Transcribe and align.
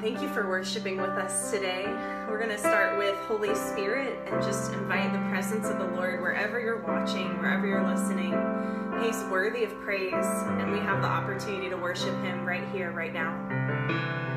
Thank 0.00 0.22
you 0.22 0.30
for 0.30 0.48
worshiping 0.48 0.96
with 0.96 1.10
us 1.10 1.50
today. 1.50 1.84
We're 2.26 2.38
going 2.38 2.48
to 2.48 2.58
start 2.58 2.96
with 2.96 3.14
Holy 3.26 3.54
Spirit 3.54 4.18
and 4.26 4.42
just 4.42 4.72
invite 4.72 5.12
the 5.12 5.18
presence 5.28 5.68
of 5.68 5.78
the 5.78 5.84
Lord 5.88 6.22
wherever 6.22 6.58
you're 6.58 6.80
watching, 6.80 7.36
wherever 7.38 7.66
you're 7.66 7.86
listening. 7.86 8.32
He's 9.02 9.22
worthy 9.24 9.64
of 9.64 9.78
praise, 9.82 10.14
and 10.14 10.72
we 10.72 10.78
have 10.78 11.02
the 11.02 11.08
opportunity 11.08 11.68
to 11.68 11.76
worship 11.76 12.14
Him 12.22 12.46
right 12.46 12.66
here, 12.72 12.92
right 12.92 13.12
now. 13.12 14.29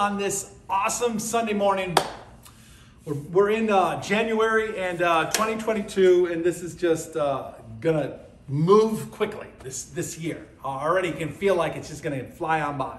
On 0.00 0.16
this 0.16 0.54
awesome 0.70 1.18
Sunday 1.18 1.52
morning. 1.52 1.94
We're, 3.04 3.12
we're 3.12 3.50
in 3.50 3.68
uh, 3.68 4.00
January 4.00 4.80
and 4.80 5.02
uh, 5.02 5.26
2022, 5.26 6.30
and 6.32 6.42
this 6.42 6.62
is 6.62 6.74
just 6.74 7.18
uh, 7.18 7.52
gonna 7.82 8.18
move 8.48 9.10
quickly 9.10 9.48
this, 9.62 9.84
this 9.84 10.16
year. 10.16 10.46
already 10.64 11.12
can 11.12 11.30
feel 11.30 11.54
like 11.54 11.76
it's 11.76 11.90
just 11.90 12.02
gonna 12.02 12.24
fly 12.24 12.62
on 12.62 12.78
by. 12.78 12.98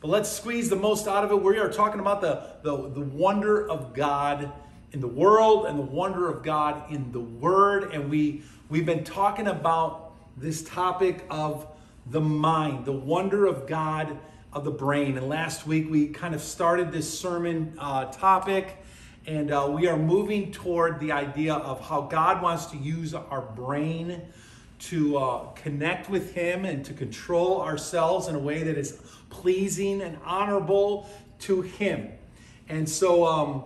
But 0.00 0.08
let's 0.08 0.32
squeeze 0.32 0.70
the 0.70 0.76
most 0.76 1.06
out 1.06 1.22
of 1.22 1.30
it. 1.32 1.42
We 1.42 1.58
are 1.58 1.70
talking 1.70 2.00
about 2.00 2.22
the, 2.22 2.42
the, 2.62 2.88
the 2.88 3.02
wonder 3.02 3.68
of 3.68 3.92
God 3.92 4.50
in 4.92 5.00
the 5.02 5.08
world 5.08 5.66
and 5.66 5.78
the 5.78 5.82
wonder 5.82 6.30
of 6.30 6.42
God 6.42 6.90
in 6.90 7.12
the 7.12 7.20
Word. 7.20 7.92
And 7.92 8.08
we, 8.08 8.42
we've 8.70 8.86
been 8.86 9.04
talking 9.04 9.48
about 9.48 10.14
this 10.38 10.62
topic 10.62 11.26
of 11.28 11.66
the 12.06 12.22
mind, 12.22 12.86
the 12.86 12.92
wonder 12.92 13.44
of 13.44 13.66
God 13.66 14.18
of 14.52 14.64
the 14.64 14.70
brain. 14.70 15.16
And 15.16 15.28
last 15.28 15.66
week 15.66 15.90
we 15.90 16.08
kind 16.08 16.34
of 16.34 16.42
started 16.42 16.92
this 16.92 17.18
sermon 17.18 17.74
uh, 17.78 18.06
topic, 18.06 18.76
and 19.26 19.50
uh, 19.50 19.68
we 19.70 19.86
are 19.86 19.96
moving 19.96 20.52
toward 20.52 21.00
the 21.00 21.12
idea 21.12 21.54
of 21.54 21.80
how 21.80 22.02
God 22.02 22.42
wants 22.42 22.66
to 22.66 22.76
use 22.76 23.14
our 23.14 23.40
brain 23.40 24.20
to 24.80 25.16
uh, 25.16 25.44
connect 25.52 26.10
with 26.10 26.34
Him 26.34 26.64
and 26.64 26.84
to 26.84 26.92
control 26.92 27.60
ourselves 27.60 28.28
in 28.28 28.34
a 28.34 28.38
way 28.38 28.62
that 28.64 28.76
is 28.76 29.00
pleasing 29.30 30.02
and 30.02 30.18
honorable 30.24 31.08
to 31.40 31.62
Him. 31.62 32.10
And 32.68 32.88
so, 32.88 33.24
um, 33.24 33.64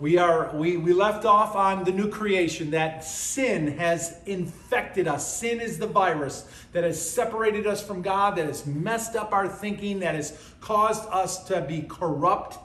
we 0.00 0.16
are 0.16 0.54
we, 0.54 0.76
we 0.76 0.92
left 0.92 1.24
off 1.24 1.56
on 1.56 1.82
the 1.82 1.90
new 1.90 2.08
creation 2.08 2.70
that 2.70 3.02
sin 3.02 3.78
has 3.78 4.16
infected 4.26 5.08
us. 5.08 5.38
Sin 5.38 5.60
is 5.60 5.78
the 5.78 5.88
virus 5.88 6.46
that 6.72 6.84
has 6.84 7.10
separated 7.10 7.66
us 7.66 7.84
from 7.84 8.00
god 8.00 8.36
that 8.36 8.46
has 8.46 8.64
messed 8.64 9.16
up 9.16 9.32
our 9.32 9.48
thinking 9.48 9.98
that 10.00 10.14
has 10.14 10.52
caused 10.60 11.04
us 11.10 11.42
to 11.44 11.60
be 11.62 11.82
corrupt 11.82 12.58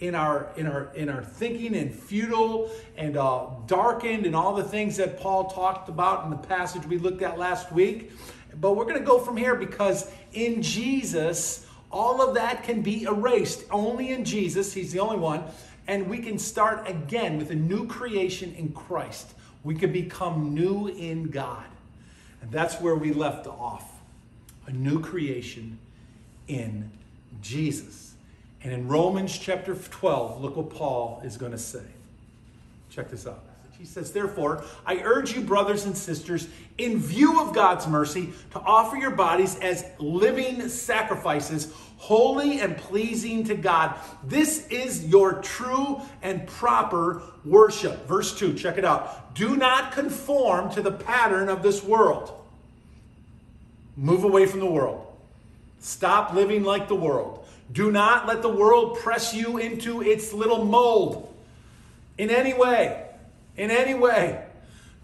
in 0.00 0.16
our 0.16 0.50
in 0.56 0.66
our 0.66 0.92
in 0.94 1.08
our 1.08 1.22
thinking 1.22 1.76
and 1.76 1.94
futile 1.94 2.68
and 2.96 3.16
uh, 3.16 3.46
darkened 3.66 4.26
and 4.26 4.34
all 4.34 4.54
the 4.54 4.64
things 4.64 4.96
that 4.96 5.20
paul 5.20 5.48
talked 5.48 5.88
about 5.88 6.24
in 6.24 6.30
the 6.30 6.36
passage 6.36 6.84
we 6.86 6.98
looked 6.98 7.22
at 7.22 7.38
last 7.38 7.70
week. 7.70 8.10
But 8.60 8.74
we're 8.74 8.84
going 8.84 8.98
to 8.98 9.04
go 9.04 9.20
from 9.20 9.36
here 9.36 9.54
because 9.54 10.10
in 10.32 10.60
jesus 10.60 11.66
all 11.92 12.22
of 12.22 12.36
that 12.36 12.62
can 12.62 12.82
be 12.82 13.02
erased. 13.04 13.62
Only 13.70 14.10
in 14.10 14.24
jesus 14.24 14.72
he's 14.72 14.90
the 14.90 14.98
only 14.98 15.18
one 15.18 15.44
and 15.90 16.08
we 16.08 16.18
can 16.18 16.38
start 16.38 16.88
again 16.88 17.36
with 17.36 17.50
a 17.50 17.54
new 17.56 17.84
creation 17.84 18.54
in 18.54 18.72
Christ. 18.72 19.34
We 19.64 19.74
can 19.74 19.90
become 19.90 20.54
new 20.54 20.86
in 20.86 21.30
God. 21.30 21.66
And 22.40 22.52
that's 22.52 22.80
where 22.80 22.94
we 22.94 23.12
left 23.12 23.48
off 23.48 23.90
a 24.68 24.70
new 24.70 25.00
creation 25.00 25.80
in 26.46 26.92
Jesus. 27.42 28.14
And 28.62 28.72
in 28.72 28.86
Romans 28.86 29.36
chapter 29.36 29.74
12, 29.74 30.40
look 30.40 30.56
what 30.56 30.70
Paul 30.70 31.22
is 31.24 31.36
going 31.36 31.50
to 31.50 31.58
say. 31.58 31.82
Check 32.88 33.10
this 33.10 33.26
out. 33.26 33.42
He 33.80 33.86
says, 33.86 34.12
Therefore, 34.12 34.62
I 34.84 34.96
urge 34.96 35.32
you, 35.32 35.40
brothers 35.40 35.86
and 35.86 35.96
sisters, 35.96 36.48
in 36.76 36.98
view 36.98 37.40
of 37.40 37.54
God's 37.54 37.86
mercy, 37.86 38.34
to 38.50 38.60
offer 38.60 38.98
your 38.98 39.12
bodies 39.12 39.58
as 39.60 39.86
living 39.98 40.68
sacrifices 40.68 41.72
holy 41.96 42.60
and 42.60 42.76
pleasing 42.76 43.42
to 43.44 43.54
God. 43.54 43.94
This 44.22 44.68
is 44.68 45.06
your 45.06 45.40
true 45.40 46.02
and 46.20 46.46
proper 46.46 47.22
worship. 47.42 48.06
Verse 48.06 48.38
2, 48.38 48.52
check 48.52 48.76
it 48.76 48.84
out. 48.84 49.34
Do 49.34 49.56
not 49.56 49.92
conform 49.92 50.70
to 50.72 50.82
the 50.82 50.92
pattern 50.92 51.48
of 51.48 51.62
this 51.62 51.82
world. 51.82 52.38
Move 53.96 54.24
away 54.24 54.44
from 54.44 54.60
the 54.60 54.66
world. 54.66 55.06
Stop 55.78 56.34
living 56.34 56.64
like 56.64 56.86
the 56.86 56.94
world. 56.94 57.46
Do 57.72 57.90
not 57.90 58.26
let 58.26 58.42
the 58.42 58.50
world 58.50 58.98
press 58.98 59.32
you 59.32 59.56
into 59.56 60.02
its 60.02 60.34
little 60.34 60.66
mold 60.66 61.34
in 62.18 62.28
any 62.28 62.52
way. 62.52 63.06
In 63.60 63.70
any 63.70 63.92
way. 63.92 64.42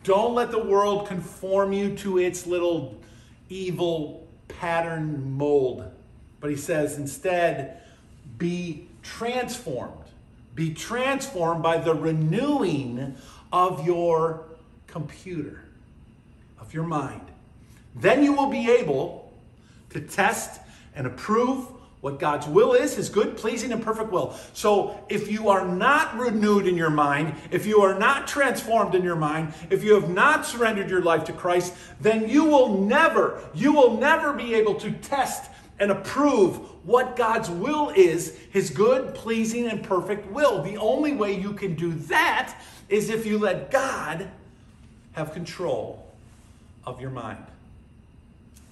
Don't 0.03 0.35
let 0.35 0.51
the 0.51 0.65
world 0.65 1.09
conform 1.09 1.75
you 1.75 1.95
to 1.97 2.17
its 2.17 2.47
little 2.47 2.99
evil 3.51 4.27
pattern 4.49 5.33
mold. 5.33 5.93
But 6.41 6.49
he 6.49 6.57
says 6.57 6.97
instead, 6.97 7.83
be 8.39 8.89
transformed. 9.03 10.05
Be 10.55 10.73
transformed 10.73 11.63
by 11.63 11.77
the 11.77 11.95
renewing 11.95 13.17
of 13.53 13.87
your 13.87 14.47
computer, 14.87 15.65
of 16.59 16.73
your 16.73 16.85
mind. 16.85 17.29
Then 17.95 18.25
you 18.25 18.33
will 18.33 18.49
be 18.49 18.71
able 18.71 19.35
to 19.91 20.01
test 20.01 20.63
and 20.95 21.07
approve 21.07 21.69
what 22.07 22.21
God's 22.21 22.47
will 22.47 22.73
is, 22.73 22.95
his 22.95 23.09
good, 23.09 23.37
pleasing, 23.37 23.73
and 23.73 23.83
perfect 23.83 24.13
will. 24.13 24.33
So 24.53 25.05
if 25.09 25.29
you 25.29 25.49
are 25.49 25.67
not 25.67 26.17
renewed 26.17 26.69
in 26.69 26.77
your 26.77 26.89
mind, 26.89 27.35
if 27.51 27.67
you 27.67 27.81
are 27.81 27.99
not 27.99 28.29
transformed 28.29 28.95
in 28.95 29.03
your 29.03 29.17
mind, 29.17 29.53
if 29.71 29.83
you 29.83 29.95
have 29.95 30.09
not 30.09 30.47
surrendered 30.47 30.89
your 30.89 31.03
life 31.03 31.25
to 31.25 31.33
Christ, 31.33 31.75
then 32.01 32.29
you 32.29 32.45
will 32.45 32.81
never, 32.81 33.43
you 33.55 33.73
will 33.73 33.99
never 33.99 34.33
be 34.33 34.55
able 34.55 34.77
to 34.77 34.93
test 34.93 35.51
and 35.81 35.91
approve 35.91 36.59
what 36.87 37.17
God's 37.17 37.51
will 37.51 37.91
is, 37.91 38.39
his 38.53 38.71
good, 38.71 39.13
pleasing, 39.17 39.67
and 39.67 39.83
perfect 39.83 40.31
will. 40.31 40.63
The 40.63 40.77
only 40.77 41.13
way 41.13 41.33
you 41.37 41.55
can 41.55 41.75
do 41.75 41.93
that 41.93 42.57
is 42.89 43.11
if 43.11 43.27
you 43.27 43.37
let 43.37 43.73
God 43.73 44.31
have 45.15 45.33
control 45.33 46.07
of 46.85 47.01
your 47.01 47.11
mind. 47.11 47.45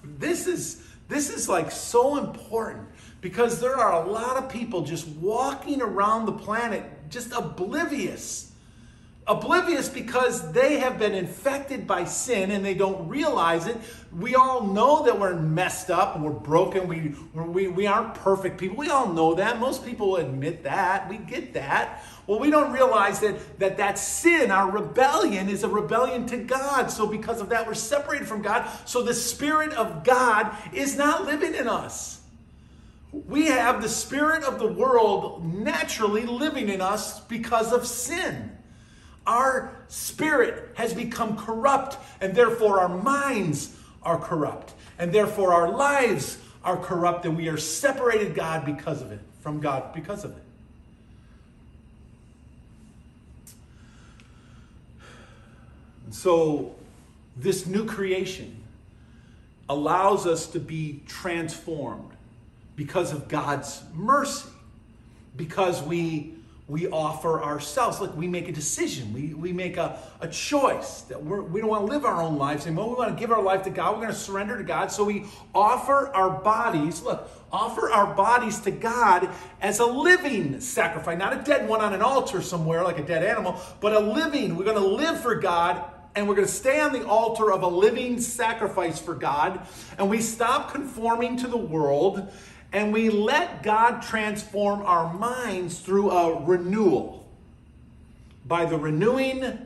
This 0.05 0.47
is 0.47 0.85
this 1.09 1.31
is 1.31 1.49
like 1.49 1.71
so 1.71 2.17
important 2.17 2.89
because 3.25 3.59
there 3.59 3.75
are 3.75 4.05
a 4.05 4.06
lot 4.06 4.37
of 4.37 4.50
people 4.50 4.82
just 4.82 5.09
walking 5.09 5.81
around 5.81 6.26
the 6.26 6.32
planet 6.32 6.85
just 7.09 7.32
oblivious 7.32 8.53
Oblivious 9.26 9.88
because 9.88 10.53
they 10.53 10.81
have 10.81 10.99
been 10.99 11.15
infected 11.15 11.87
by 11.87 12.05
sin 12.05 12.50
and 12.50 12.62
they 12.62 12.75
don't 12.75 13.09
realize 13.09 13.67
it. 13.67 13.79
We 14.15 14.35
all 14.35 14.67
know 14.67 15.05
that 15.05 15.19
we're 15.19 15.35
messed 15.35 15.91
up 15.91 16.15
we're 16.23 16.31
broken. 16.31 16.87
We, 16.87 17.15
we, 17.32 17.69
we 17.69 17.87
aren't 17.87 18.15
perfect 18.17 18.59
people. 18.59 18.76
We 18.76 18.91
all 18.91 19.11
know 19.11 19.35
that. 19.37 19.59
Most 19.59 19.87
people 19.87 20.17
admit 20.17 20.65
that. 20.65 21.09
We 21.09 21.17
get 21.17 21.55
that. 21.55 22.05
Well, 22.26 22.38
we 22.38 22.50
don't 22.50 22.71
realize 22.71 23.21
that, 23.21 23.61
that 23.61 23.79
that 23.79 23.99
sin, 23.99 24.50
our 24.50 24.71
rebellion, 24.71 25.49
is 25.49 25.65
a 25.65 25.69
rebellion 25.69 26.26
to 26.26 26.37
God. 26.37 26.91
So, 26.91 27.06
because 27.06 27.41
of 27.41 27.49
that, 27.49 27.67
we're 27.67 27.73
separated 27.73 28.29
from 28.29 28.43
God. 28.43 28.69
So, 28.85 29.03
the 29.03 29.15
Spirit 29.15 29.73
of 29.73 30.05
God 30.05 30.55
is 30.75 30.97
not 30.97 31.25
living 31.25 31.55
in 31.55 31.67
us. 31.67 32.21
We 33.14 33.46
have 33.46 33.81
the 33.81 33.88
Spirit 33.88 34.43
of 34.43 34.58
the 34.58 34.66
world 34.66 35.44
naturally 35.44 36.26
living 36.26 36.69
in 36.69 36.81
us 36.81 37.20
because 37.20 37.72
of 37.72 37.87
sin. 37.87 38.50
Our 39.25 39.76
spirit 39.87 40.72
has 40.75 40.93
become 40.93 41.37
corrupt, 41.37 41.96
and 42.20 42.34
therefore 42.34 42.81
our 42.81 42.88
minds 42.88 43.76
are 44.02 44.19
corrupt, 44.19 44.75
and 44.99 45.12
therefore 45.12 45.55
our 45.55 45.70
lives 45.70 46.38
are 46.64 46.76
corrupt, 46.76 47.25
and 47.25 47.37
we 47.37 47.49
are 47.49 47.56
separated 47.56 48.34
God 48.34 48.66
because 48.66 49.00
of 49.00 49.12
it, 49.12 49.20
from 49.40 49.61
God 49.61 49.94
because 49.94 50.25
of 50.25 50.32
it. 50.32 50.43
And 56.05 56.14
so 56.14 56.75
this 57.37 57.64
new 57.64 57.87
creation 57.87 58.61
allows 59.69 60.26
us 60.26 60.49
to 60.49 60.58
be 60.58 61.02
transformed 61.06 62.13
because 62.76 63.12
of 63.12 63.29
God's 63.29 63.82
mercy, 63.94 64.49
because 65.37 65.82
we 65.82 66.35
we 66.67 66.88
offer 66.88 67.43
ourselves. 67.43 68.00
Look, 68.00 68.17
we 68.17 68.26
make 68.26 68.49
a 68.49 68.53
decision. 68.53 69.12
We, 69.12 69.35
we 69.35 69.53
make 69.53 69.76
a, 69.76 69.99
a 70.21 70.29
choice 70.29 71.03
that 71.03 71.23
we're, 71.23 71.43
we 71.43 71.61
don't 71.61 71.69
want 71.69 71.87
to 71.87 71.93
live 71.93 72.06
our 72.06 72.23
own 72.23 72.38
lives 72.38 72.67
anymore. 72.67 72.88
We 72.88 72.94
want 72.94 73.15
to 73.15 73.21
give 73.21 73.31
our 73.31 73.43
life 73.43 73.65
to 73.65 73.71
God. 73.71 73.93
We're 73.93 74.03
going 74.03 74.15
to 74.15 74.19
surrender 74.19 74.56
to 74.56 74.65
God. 74.65 74.91
So 74.91 75.05
we 75.05 75.26
offer 75.55 76.09
our 76.15 76.31
bodies, 76.31 77.03
look, 77.03 77.29
offer 77.53 77.91
our 77.91 78.15
bodies 78.15 78.61
to 78.61 78.71
God 78.71 79.29
as 79.61 79.79
a 79.79 79.85
living 79.85 80.59
sacrifice, 80.61 81.19
not 81.19 81.38
a 81.38 81.43
dead 81.43 81.69
one 81.69 81.82
on 81.82 81.93
an 81.93 82.00
altar 82.00 82.41
somewhere 82.41 82.82
like 82.82 82.99
a 82.99 83.05
dead 83.05 83.23
animal, 83.23 83.61
but 83.81 83.93
a 83.93 84.00
living. 84.00 84.56
We're 84.56 84.65
going 84.65 84.81
to 84.81 84.87
live 84.87 85.21
for 85.21 85.35
God 85.35 85.85
and 86.17 86.29
we're 86.29 86.37
going 86.37 86.47
to 86.47 86.53
stay 86.53 86.81
on 86.81 86.93
the 86.93 87.06
altar 87.06 87.53
of 87.53 87.62
a 87.62 87.69
living 87.69 88.21
sacrifice 88.21 89.00
for 89.00 89.15
God. 89.15 89.67
And 89.99 90.09
we 90.09 90.21
stop 90.21 90.73
conforming 90.73 91.37
to 91.38 91.49
the 91.49 91.59
world 91.59 92.32
and 92.75 92.93
we 92.93 93.09
let 93.09 93.62
God 93.62 94.03
transform 94.03 94.82
our 94.82 95.15
minds 95.15 95.79
through 95.79 96.11
a 96.11 96.43
renewal 96.43 97.25
by 98.47 98.65
the 98.65 98.76
renewing 98.76 99.59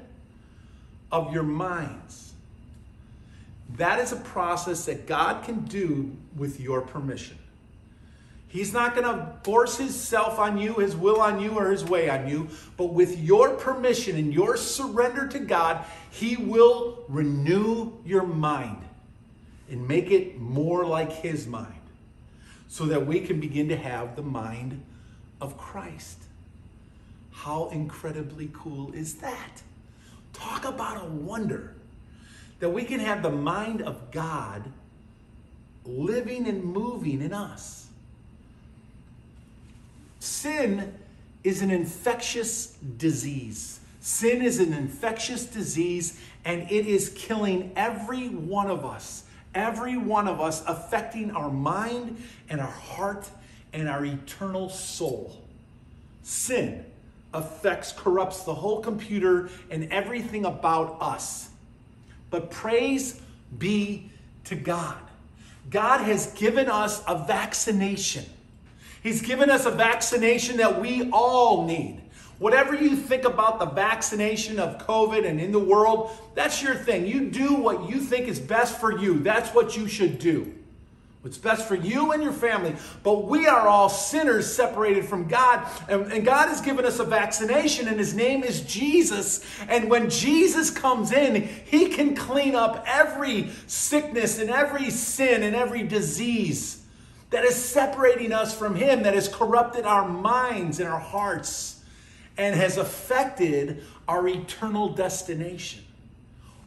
of 1.10 1.32
your 1.32 1.42
minds. 1.42 2.34
That 3.76 3.98
is 3.98 4.12
a 4.12 4.16
process 4.16 4.84
that 4.84 5.06
God 5.06 5.42
can 5.42 5.64
do 5.64 6.14
with 6.36 6.60
your 6.60 6.82
permission. 6.82 7.38
He's 8.46 8.74
not 8.74 8.94
going 8.94 9.06
to 9.06 9.32
force 9.42 9.78
himself 9.78 10.38
on 10.38 10.58
you, 10.58 10.74
his 10.74 10.94
will 10.94 11.20
on 11.20 11.40
you, 11.40 11.52
or 11.52 11.70
his 11.70 11.84
way 11.84 12.10
on 12.10 12.28
you, 12.28 12.48
but 12.76 12.92
with 12.92 13.18
your 13.18 13.54
permission 13.54 14.16
and 14.16 14.34
your 14.34 14.58
surrender 14.58 15.26
to 15.28 15.38
God, 15.38 15.82
he 16.10 16.36
will 16.36 17.04
renew 17.08 17.92
your 18.04 18.26
mind 18.26 18.82
and 19.70 19.88
make 19.88 20.10
it 20.10 20.38
more 20.38 20.84
like 20.84 21.10
his 21.10 21.46
mind 21.46 21.77
so 22.68 22.84
that 22.86 23.06
we 23.06 23.20
can 23.20 23.40
begin 23.40 23.68
to 23.68 23.76
have 23.76 24.14
the 24.14 24.22
mind 24.22 24.84
of 25.40 25.56
Christ. 25.56 26.22
How 27.32 27.68
incredibly 27.70 28.50
cool 28.52 28.92
is 28.92 29.14
that? 29.16 29.62
Talk 30.32 30.64
about 30.64 31.02
a 31.02 31.06
wonder 31.06 31.74
that 32.60 32.68
we 32.68 32.84
can 32.84 33.00
have 33.00 33.22
the 33.22 33.30
mind 33.30 33.82
of 33.82 34.10
God 34.10 34.70
living 35.84 36.46
and 36.46 36.62
moving 36.62 37.22
in 37.22 37.32
us. 37.32 37.86
Sin 40.20 40.94
is 41.44 41.62
an 41.62 41.70
infectious 41.70 42.76
disease. 42.98 43.80
Sin 44.00 44.42
is 44.42 44.58
an 44.58 44.72
infectious 44.72 45.46
disease, 45.46 46.20
and 46.44 46.62
it 46.70 46.86
is 46.86 47.10
killing 47.10 47.72
every 47.76 48.28
one 48.28 48.68
of 48.68 48.84
us 48.84 49.24
every 49.58 49.96
one 49.96 50.28
of 50.28 50.40
us, 50.40 50.62
affecting 50.66 51.30
our 51.32 51.50
mind 51.50 52.22
and 52.48 52.60
our 52.60 52.66
heart 52.66 53.28
and 53.72 53.88
our 53.88 54.04
eternal 54.04 54.70
soul. 54.70 55.36
Sin 56.22 56.84
affects, 57.34 57.92
corrupts 57.92 58.44
the 58.44 58.54
whole 58.54 58.80
computer 58.80 59.50
and 59.70 59.92
everything 59.92 60.44
about 60.44 60.96
us. 61.00 61.50
But 62.30 62.50
praise 62.50 63.20
be 63.58 64.10
to 64.44 64.54
God. 64.54 64.96
God 65.70 66.00
has 66.02 66.32
given 66.32 66.68
us 66.68 67.02
a 67.06 67.18
vaccination. 67.18 68.24
He's 69.02 69.22
given 69.22 69.50
us 69.50 69.66
a 69.66 69.70
vaccination 69.70 70.56
that 70.58 70.80
we 70.80 71.10
all 71.10 71.66
need. 71.66 72.00
Whatever 72.38 72.74
you 72.74 72.94
think 72.94 73.24
about 73.24 73.58
the 73.58 73.66
vaccination 73.66 74.60
of 74.60 74.86
COVID 74.86 75.28
and 75.28 75.40
in 75.40 75.50
the 75.50 75.58
world, 75.58 76.10
that's 76.34 76.62
your 76.62 76.76
thing. 76.76 77.06
You 77.06 77.30
do 77.30 77.54
what 77.54 77.90
you 77.90 78.00
think 78.00 78.28
is 78.28 78.38
best 78.38 78.78
for 78.78 78.96
you. 78.96 79.18
That's 79.18 79.50
what 79.50 79.76
you 79.76 79.88
should 79.88 80.20
do. 80.20 80.54
What's 81.22 81.36
best 81.36 81.66
for 81.66 81.74
you 81.74 82.12
and 82.12 82.22
your 82.22 82.32
family. 82.32 82.76
But 83.02 83.24
we 83.24 83.48
are 83.48 83.66
all 83.66 83.88
sinners 83.88 84.50
separated 84.54 85.04
from 85.04 85.26
God. 85.26 85.66
And, 85.88 86.12
and, 86.12 86.24
God 86.24 86.48
has 86.48 86.60
given 86.60 86.84
us 86.84 87.00
a 87.00 87.04
vaccination, 87.04 87.88
and 87.88 87.98
His 87.98 88.14
name 88.14 88.44
is 88.44 88.60
Jesus. 88.60 89.44
And 89.68 89.90
when 89.90 90.08
Jesus 90.08 90.70
comes 90.70 91.10
in, 91.10 91.42
He 91.42 91.88
can 91.88 92.14
clean 92.14 92.54
up 92.54 92.84
every 92.86 93.50
sickness 93.66 94.38
and 94.38 94.48
every 94.48 94.90
sin 94.90 95.42
and 95.42 95.56
every 95.56 95.82
disease 95.82 96.84
that 97.30 97.44
is 97.44 97.56
separating 97.56 98.32
us 98.32 98.56
from 98.56 98.76
Him, 98.76 99.02
that 99.02 99.14
has 99.14 99.26
corrupted 99.28 99.84
our 99.84 100.08
minds 100.08 100.78
and 100.78 100.88
our 100.88 101.00
hearts 101.00 101.77
and 102.38 102.54
has 102.56 102.78
affected 102.78 103.82
our 104.06 104.26
eternal 104.28 104.88
destination. 104.90 105.84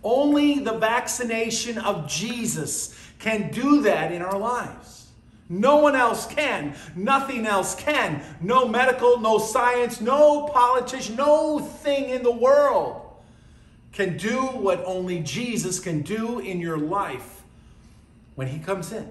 Only 0.03 0.59
the 0.59 0.77
vaccination 0.77 1.77
of 1.77 2.07
Jesus 2.07 2.95
can 3.19 3.51
do 3.51 3.81
that 3.83 4.11
in 4.11 4.21
our 4.21 4.37
lives. 4.37 5.07
No 5.49 5.77
one 5.77 5.95
else 5.95 6.25
can. 6.27 6.75
Nothing 6.95 7.45
else 7.47 7.75
can. 7.75 8.23
No 8.41 8.67
medical, 8.67 9.19
no 9.19 9.37
science, 9.37 9.99
no 10.01 10.47
politician, 10.47 11.15
no 11.15 11.59
thing 11.59 12.09
in 12.09 12.23
the 12.23 12.31
world 12.31 13.07
can 13.91 14.17
do 14.17 14.37
what 14.37 14.83
only 14.85 15.19
Jesus 15.19 15.79
can 15.79 16.01
do 16.01 16.39
in 16.39 16.59
your 16.59 16.77
life 16.77 17.41
when 18.35 18.47
he 18.47 18.59
comes 18.59 18.91
in. 18.93 19.09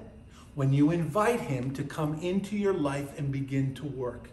when 0.54 0.72
you 0.72 0.90
invite 0.90 1.40
Him 1.40 1.70
to 1.72 1.82
come 1.82 2.18
into 2.20 2.56
your 2.56 2.74
life 2.74 3.18
and 3.18 3.30
begin 3.30 3.74
to 3.76 3.86
work. 3.86 4.28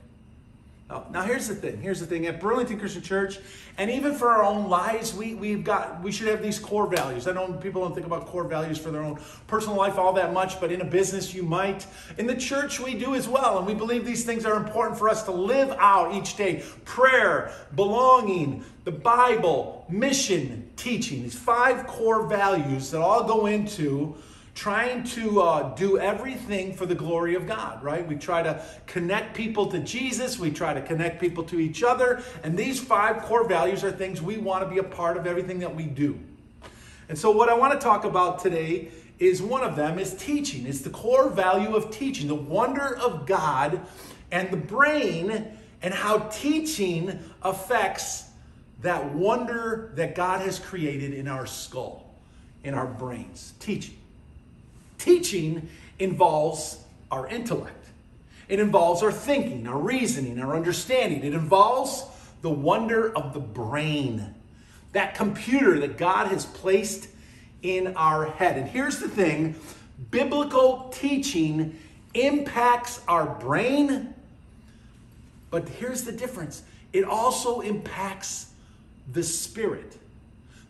Now, 0.89 1.05
now, 1.11 1.21
here's 1.23 1.49
the 1.49 1.55
thing. 1.55 1.81
Here's 1.81 1.99
the 1.99 2.05
thing. 2.05 2.27
At 2.27 2.39
Burlington 2.39 2.79
Christian 2.79 3.01
Church, 3.01 3.39
and 3.77 3.91
even 3.91 4.15
for 4.15 4.29
our 4.29 4.41
own 4.41 4.69
lives, 4.69 5.13
we, 5.13 5.35
we've 5.35 5.61
got 5.61 6.01
we 6.01 6.13
should 6.13 6.27
have 6.29 6.41
these 6.41 6.59
core 6.59 6.87
values. 6.87 7.27
I 7.27 7.33
know 7.33 7.51
people 7.51 7.81
don't 7.81 7.93
think 7.93 8.05
about 8.05 8.27
core 8.27 8.45
values 8.45 8.77
for 8.77 8.89
their 8.89 9.03
own 9.03 9.19
personal 9.47 9.75
life 9.75 9.97
all 9.97 10.13
that 10.13 10.31
much, 10.31 10.61
but 10.61 10.71
in 10.71 10.79
a 10.79 10.85
business 10.85 11.33
you 11.33 11.43
might. 11.43 11.85
In 12.17 12.25
the 12.25 12.35
church 12.35 12.79
we 12.79 12.93
do 12.93 13.15
as 13.15 13.27
well, 13.27 13.57
and 13.57 13.67
we 13.67 13.73
believe 13.73 14.05
these 14.05 14.23
things 14.23 14.45
are 14.45 14.55
important 14.55 14.97
for 14.97 15.09
us 15.09 15.23
to 15.23 15.31
live 15.31 15.71
out 15.71 16.15
each 16.15 16.37
day. 16.37 16.63
Prayer, 16.85 17.51
belonging, 17.75 18.63
the 18.85 18.91
Bible, 18.91 19.85
mission, 19.89 20.69
teaching. 20.77 21.23
These 21.23 21.37
five 21.37 21.85
core 21.85 22.27
values 22.27 22.91
that 22.91 23.01
all 23.01 23.25
go 23.25 23.47
into 23.47 24.15
trying 24.57 25.03
to 25.03 25.39
uh, 25.39 25.75
do 25.75 25.99
everything 25.99 26.73
for 26.73 26.87
the 26.87 26.95
glory 26.95 27.35
of 27.35 27.45
God, 27.45 27.83
right? 27.83 28.05
We 28.07 28.15
try 28.15 28.41
to 28.41 28.59
connect 28.87 29.35
people 29.35 29.67
to 29.67 29.79
Jesus, 29.79 30.39
we 30.39 30.49
try 30.49 30.73
to 30.73 30.81
connect 30.81 31.21
people 31.21 31.43
to 31.43 31.59
each 31.59 31.83
other, 31.83 32.23
and 32.43 32.57
these 32.57 32.79
five 32.79 33.21
core 33.21 33.47
values 33.47 33.83
are 33.83 33.91
things 33.91 34.19
we 34.19 34.37
want 34.37 34.63
to 34.63 34.69
be 34.69 34.79
a 34.79 34.83
part 34.83 35.15
of 35.15 35.27
everything 35.27 35.59
that 35.59 35.75
we 35.75 35.83
do. 35.83 36.19
And 37.07 37.15
so, 37.15 37.29
what 37.29 37.49
I 37.49 37.53
want 37.53 37.73
to 37.73 37.79
talk 37.79 38.03
about 38.03 38.39
today 38.39 38.89
is 39.19 39.43
one 39.43 39.61
of 39.61 39.75
them 39.75 39.99
is 39.99 40.15
teaching. 40.15 40.65
It's 40.65 40.81
the 40.81 40.89
core 40.89 41.29
value 41.29 41.75
of 41.75 41.91
teaching, 41.91 42.27
the 42.27 42.33
wonder 42.33 42.97
of 42.97 43.27
God 43.27 43.85
and 44.31 44.49
the 44.49 44.57
brain, 44.57 45.55
and 45.83 45.93
how 45.93 46.17
teaching 46.31 47.19
affects 47.43 48.25
that 48.81 49.13
wonder 49.13 49.91
that 49.93 50.15
God 50.15 50.41
has 50.41 50.57
created 50.57 51.13
in 51.13 51.27
our 51.27 51.45
skull, 51.45 52.11
in 52.63 52.73
our 52.73 52.87
brains. 52.87 53.53
Teaching. 53.59 53.96
Teaching 54.97 55.69
involves 55.99 56.79
our 57.11 57.27
intellect, 57.27 57.87
it 58.49 58.59
involves 58.59 59.03
our 59.03 59.11
thinking, 59.11 59.67
our 59.67 59.77
reasoning, 59.77 60.39
our 60.39 60.55
understanding. 60.55 61.23
It 61.23 61.33
involves 61.33 62.03
the 62.41 62.49
wonder 62.49 63.15
of 63.15 63.33
the 63.33 63.39
brain, 63.39 64.33
that 64.93 65.15
computer 65.15 65.79
that 65.79 65.97
God 65.97 66.27
has 66.27 66.45
placed 66.45 67.09
in 67.61 67.95
our 67.95 68.25
head. 68.25 68.57
And 68.57 68.67
here's 68.67 68.99
the 68.99 69.09
thing 69.09 69.55
biblical 70.11 70.89
teaching 70.93 71.77
impacts 72.13 73.01
our 73.07 73.25
brain, 73.25 74.13
but 75.49 75.67
here's 75.67 76.03
the 76.03 76.11
difference 76.11 76.63
it 76.93 77.03
also 77.03 77.61
impacts 77.61 78.51
the 79.11 79.23
spirit. 79.23 79.97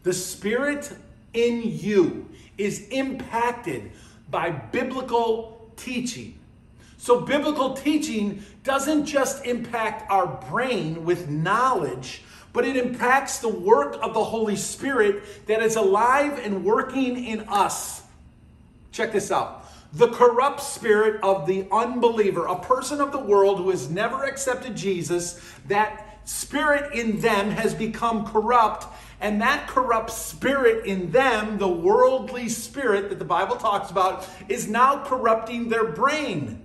The 0.04 0.14
spirit 0.14 0.92
in 1.34 1.62
you 1.64 2.30
is 2.58 2.88
impacted 2.90 3.92
by 4.30 4.50
biblical 4.50 5.72
teaching. 5.78 6.38
So, 6.98 7.22
biblical 7.22 7.74
teaching 7.74 8.44
doesn't 8.64 9.06
just 9.06 9.46
impact 9.46 10.10
our 10.12 10.28
brain 10.50 11.06
with 11.06 11.30
knowledge, 11.30 12.24
but 12.54 12.66
it 12.66 12.76
impacts 12.76 13.40
the 13.40 13.50
work 13.50 13.98
of 14.02 14.14
the 14.14 14.24
Holy 14.24 14.56
Spirit 14.56 15.46
that 15.46 15.62
is 15.62 15.76
alive 15.76 16.40
and 16.44 16.66
working 16.66 17.24
in 17.24 17.42
us. 17.48 18.02
Check 18.92 19.12
this 19.12 19.32
out. 19.32 19.66
The 19.94 20.08
corrupt 20.10 20.60
spirit 20.60 21.22
of 21.22 21.46
the 21.46 21.68
unbeliever, 21.72 22.46
a 22.46 22.60
person 22.60 23.00
of 23.00 23.12
the 23.12 23.20
world 23.20 23.60
who 23.60 23.70
has 23.70 23.90
never 23.90 24.24
accepted 24.24 24.76
Jesus, 24.76 25.40
that 25.68 26.20
spirit 26.26 26.94
in 26.94 27.22
them 27.22 27.52
has 27.52 27.74
become 27.74 28.26
corrupt 28.26 28.86
and 29.20 29.42
that 29.42 29.68
corrupt 29.68 30.12
spirit 30.12 30.86
in 30.86 31.12
them, 31.12 31.58
the 31.58 31.68
worldly 31.68 32.50
spirit 32.50 33.10
that 33.10 33.20
the 33.20 33.26
Bible 33.26 33.56
talks 33.56 33.90
about, 33.90 34.28
is 34.48 34.68
now 34.68 35.04
corrupting 35.04 35.70
their 35.70 35.86
brain. 35.86 36.64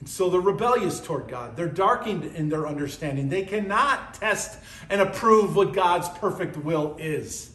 And 0.00 0.08
so 0.08 0.30
they're 0.30 0.40
rebellious 0.40 1.00
toward 1.00 1.28
God. 1.28 1.56
They're 1.56 1.68
darkened 1.68 2.24
in 2.24 2.48
their 2.48 2.66
understanding. 2.66 3.28
They 3.28 3.42
cannot 3.42 4.14
test 4.14 4.58
and 4.88 5.00
approve 5.00 5.56
what 5.56 5.74
God's 5.74 6.08
perfect 6.08 6.56
will 6.56 6.96
is. 6.98 7.50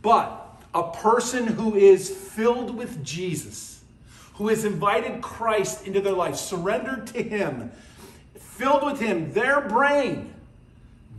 But 0.00 0.62
a 0.72 0.90
person 0.90 1.46
who 1.46 1.74
is 1.74 2.08
filled 2.08 2.74
with 2.74 3.04
Jesus, 3.04 3.82
who 4.34 4.48
has 4.48 4.64
invited 4.64 5.20
Christ 5.20 5.86
into 5.86 6.00
their 6.00 6.14
life, 6.14 6.36
surrendered 6.36 7.08
to 7.08 7.22
Him, 7.22 7.70
filled 8.38 8.84
with 8.84 9.00
Him, 9.00 9.32
their 9.32 9.60
brain, 9.60 10.32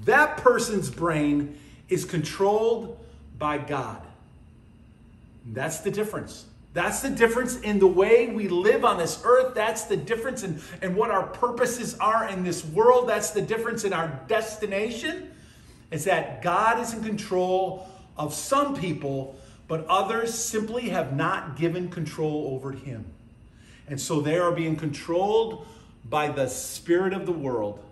that 0.05 0.37
person's 0.37 0.89
brain 0.89 1.59
is 1.91 2.05
controlled 2.05 2.97
by 3.37 3.59
God. 3.59 4.01
That's 5.45 5.81
the 5.81 5.91
difference. 5.91 6.45
That's 6.73 7.01
the 7.01 7.09
difference 7.09 7.59
in 7.59 7.79
the 7.79 7.87
way 7.87 8.27
we 8.27 8.47
live 8.47 8.85
on 8.85 8.97
this 8.97 9.21
earth. 9.25 9.53
That's 9.53 9.83
the 9.83 9.97
difference 9.97 10.43
in, 10.43 10.61
in 10.81 10.95
what 10.95 11.11
our 11.11 11.27
purposes 11.27 11.97
are 11.99 12.29
in 12.29 12.45
this 12.45 12.63
world. 12.63 13.09
That's 13.09 13.31
the 13.31 13.41
difference 13.41 13.83
in 13.83 13.91
our 13.91 14.07
destination. 14.29 15.31
Is 15.91 16.05
that 16.05 16.41
God 16.41 16.79
is 16.79 16.93
in 16.93 17.03
control 17.03 17.89
of 18.17 18.33
some 18.33 18.73
people, 18.77 19.35
but 19.67 19.85
others 19.87 20.33
simply 20.33 20.89
have 20.89 21.13
not 21.13 21.57
given 21.57 21.89
control 21.89 22.51
over 22.53 22.71
Him. 22.71 23.03
And 23.89 23.99
so 23.99 24.21
they 24.21 24.37
are 24.37 24.53
being 24.53 24.77
controlled 24.77 25.67
by 26.09 26.29
the 26.29 26.47
spirit 26.47 27.11
of 27.11 27.25
the 27.25 27.33
world, 27.33 27.83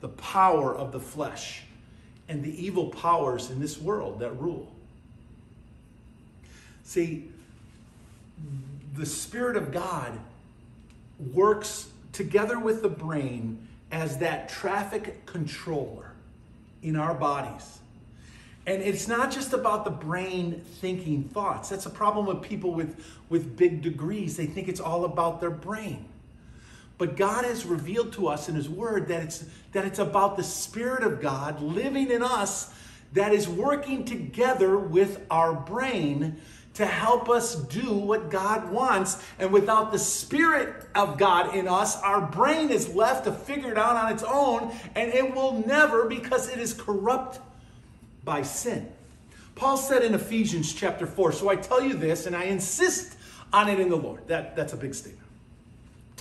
the 0.00 0.08
power 0.10 0.72
of 0.72 0.92
the 0.92 1.00
flesh 1.00 1.64
and 2.28 2.42
the 2.42 2.64
evil 2.64 2.88
powers 2.88 3.50
in 3.50 3.60
this 3.60 3.78
world 3.78 4.20
that 4.20 4.38
rule. 4.40 4.72
See, 6.84 7.30
the 8.94 9.06
Spirit 9.06 9.56
of 9.56 9.72
God 9.72 10.18
works 11.32 11.88
together 12.12 12.58
with 12.58 12.82
the 12.82 12.88
brain 12.88 13.66
as 13.90 14.18
that 14.18 14.48
traffic 14.48 15.24
controller 15.26 16.12
in 16.82 16.96
our 16.96 17.14
bodies. 17.14 17.78
And 18.66 18.80
it's 18.82 19.08
not 19.08 19.30
just 19.30 19.52
about 19.52 19.84
the 19.84 19.90
brain 19.90 20.62
thinking 20.80 21.24
thoughts. 21.24 21.68
That's 21.68 21.86
a 21.86 21.90
problem 21.90 22.26
with 22.26 22.42
people 22.42 22.72
with, 22.72 23.04
with 23.28 23.56
big 23.56 23.82
degrees. 23.82 24.36
They 24.36 24.46
think 24.46 24.68
it's 24.68 24.80
all 24.80 25.04
about 25.04 25.40
their 25.40 25.50
brain. 25.50 26.04
But 27.02 27.16
God 27.16 27.44
has 27.44 27.66
revealed 27.66 28.12
to 28.12 28.28
us 28.28 28.48
in 28.48 28.54
His 28.54 28.68
Word 28.68 29.08
that 29.08 29.24
it's, 29.24 29.44
that 29.72 29.84
it's 29.84 29.98
about 29.98 30.36
the 30.36 30.44
Spirit 30.44 31.02
of 31.02 31.20
God 31.20 31.60
living 31.60 32.12
in 32.12 32.22
us 32.22 32.72
that 33.12 33.32
is 33.32 33.48
working 33.48 34.04
together 34.04 34.78
with 34.78 35.20
our 35.28 35.52
brain 35.52 36.36
to 36.74 36.86
help 36.86 37.28
us 37.28 37.56
do 37.56 37.92
what 37.92 38.30
God 38.30 38.70
wants. 38.70 39.20
And 39.40 39.52
without 39.52 39.90
the 39.90 39.98
Spirit 39.98 40.86
of 40.94 41.18
God 41.18 41.56
in 41.56 41.66
us, 41.66 42.00
our 42.02 42.20
brain 42.20 42.70
is 42.70 42.94
left 42.94 43.24
to 43.24 43.32
figure 43.32 43.72
it 43.72 43.78
out 43.78 43.96
on 43.96 44.12
its 44.12 44.22
own, 44.22 44.72
and 44.94 45.12
it 45.12 45.34
will 45.34 45.66
never 45.66 46.06
because 46.06 46.48
it 46.50 46.60
is 46.60 46.72
corrupt 46.72 47.40
by 48.22 48.42
sin. 48.42 48.88
Paul 49.56 49.76
said 49.76 50.04
in 50.04 50.14
Ephesians 50.14 50.72
chapter 50.72 51.08
4, 51.08 51.32
so 51.32 51.48
I 51.48 51.56
tell 51.56 51.82
you 51.82 51.94
this, 51.94 52.26
and 52.26 52.36
I 52.36 52.44
insist 52.44 53.16
on 53.52 53.68
it 53.68 53.80
in 53.80 53.88
the 53.88 53.96
Lord. 53.96 54.28
That, 54.28 54.54
that's 54.54 54.72
a 54.72 54.76
big 54.76 54.94
statement. 54.94 55.31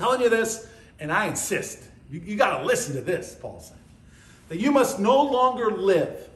Telling 0.01 0.22
you 0.22 0.29
this 0.29 0.67
and 1.00 1.12
I 1.12 1.27
insist, 1.27 1.84
you, 2.10 2.22
you 2.22 2.36
got 2.36 2.58
to 2.58 2.65
listen 2.65 2.96
to 2.96 3.01
this, 3.01 3.38
Paul 3.39 3.60
said, 3.60 3.77
that 4.50 4.60
you 4.60 4.72
must 4.72 5.00
no 5.00 5.22
longer 5.22 5.70
live 5.70 6.27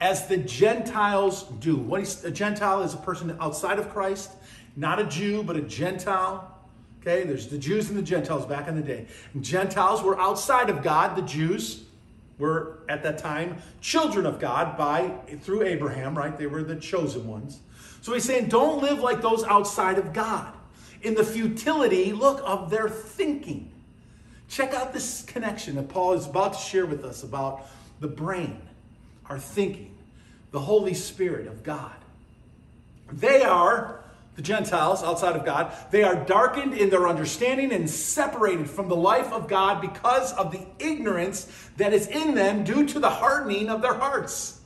as 0.00 0.28
the 0.28 0.36
Gentiles 0.36 1.42
do. 1.58 1.74
What 1.74 2.24
a 2.24 2.30
Gentile 2.30 2.82
is 2.82 2.94
a 2.94 2.98
person 2.98 3.36
outside 3.40 3.80
of 3.80 3.90
Christ, 3.90 4.30
not 4.76 5.00
a 5.00 5.04
Jew, 5.06 5.42
but 5.42 5.56
a 5.56 5.60
Gentile. 5.62 6.56
Okay, 7.00 7.24
there's 7.24 7.48
the 7.48 7.58
Jews 7.58 7.88
and 7.88 7.98
the 7.98 8.02
Gentiles 8.02 8.46
back 8.46 8.68
in 8.68 8.76
the 8.76 8.82
day. 8.82 9.08
And 9.34 9.44
Gentiles 9.44 10.00
were 10.04 10.16
outside 10.20 10.70
of 10.70 10.80
God. 10.80 11.16
The 11.16 11.22
Jews 11.22 11.82
were 12.38 12.78
at 12.88 13.02
that 13.02 13.18
time 13.18 13.56
children 13.80 14.24
of 14.24 14.38
God 14.38 14.78
by 14.78 15.12
through 15.40 15.64
Abraham, 15.64 16.16
right? 16.16 16.38
They 16.38 16.46
were 16.46 16.62
the 16.62 16.76
chosen 16.76 17.26
ones. 17.26 17.58
So 18.02 18.14
he's 18.14 18.22
saying, 18.22 18.50
don't 18.50 18.80
live 18.80 19.00
like 19.00 19.20
those 19.20 19.42
outside 19.42 19.98
of 19.98 20.12
God 20.12 20.54
in 21.02 21.14
the 21.14 21.24
futility, 21.24 22.12
look, 22.12 22.40
of 22.44 22.70
their 22.70 22.88
thinking. 22.88 23.70
Check 24.48 24.74
out 24.74 24.92
this 24.92 25.22
connection 25.22 25.76
that 25.76 25.88
Paul 25.88 26.14
is 26.14 26.26
about 26.26 26.54
to 26.54 26.58
share 26.58 26.86
with 26.86 27.04
us 27.04 27.22
about 27.22 27.66
the 28.00 28.08
brain, 28.08 28.60
our 29.26 29.38
thinking, 29.38 29.96
the 30.50 30.60
Holy 30.60 30.94
Spirit 30.94 31.46
of 31.46 31.62
God. 31.62 31.92
They 33.12 33.42
are, 33.42 34.04
the 34.36 34.42
Gentiles 34.42 35.02
outside 35.02 35.36
of 35.36 35.44
God, 35.44 35.72
they 35.90 36.02
are 36.02 36.14
darkened 36.24 36.74
in 36.74 36.90
their 36.90 37.08
understanding 37.08 37.72
and 37.72 37.88
separated 37.88 38.70
from 38.70 38.88
the 38.88 38.96
life 38.96 39.32
of 39.32 39.48
God 39.48 39.80
because 39.80 40.32
of 40.34 40.52
the 40.52 40.64
ignorance 40.78 41.50
that 41.76 41.92
is 41.92 42.06
in 42.06 42.34
them 42.34 42.64
due 42.64 42.86
to 42.86 42.98
the 42.98 43.10
hardening 43.10 43.68
of 43.68 43.82
their 43.82 43.94
hearts 43.94 44.57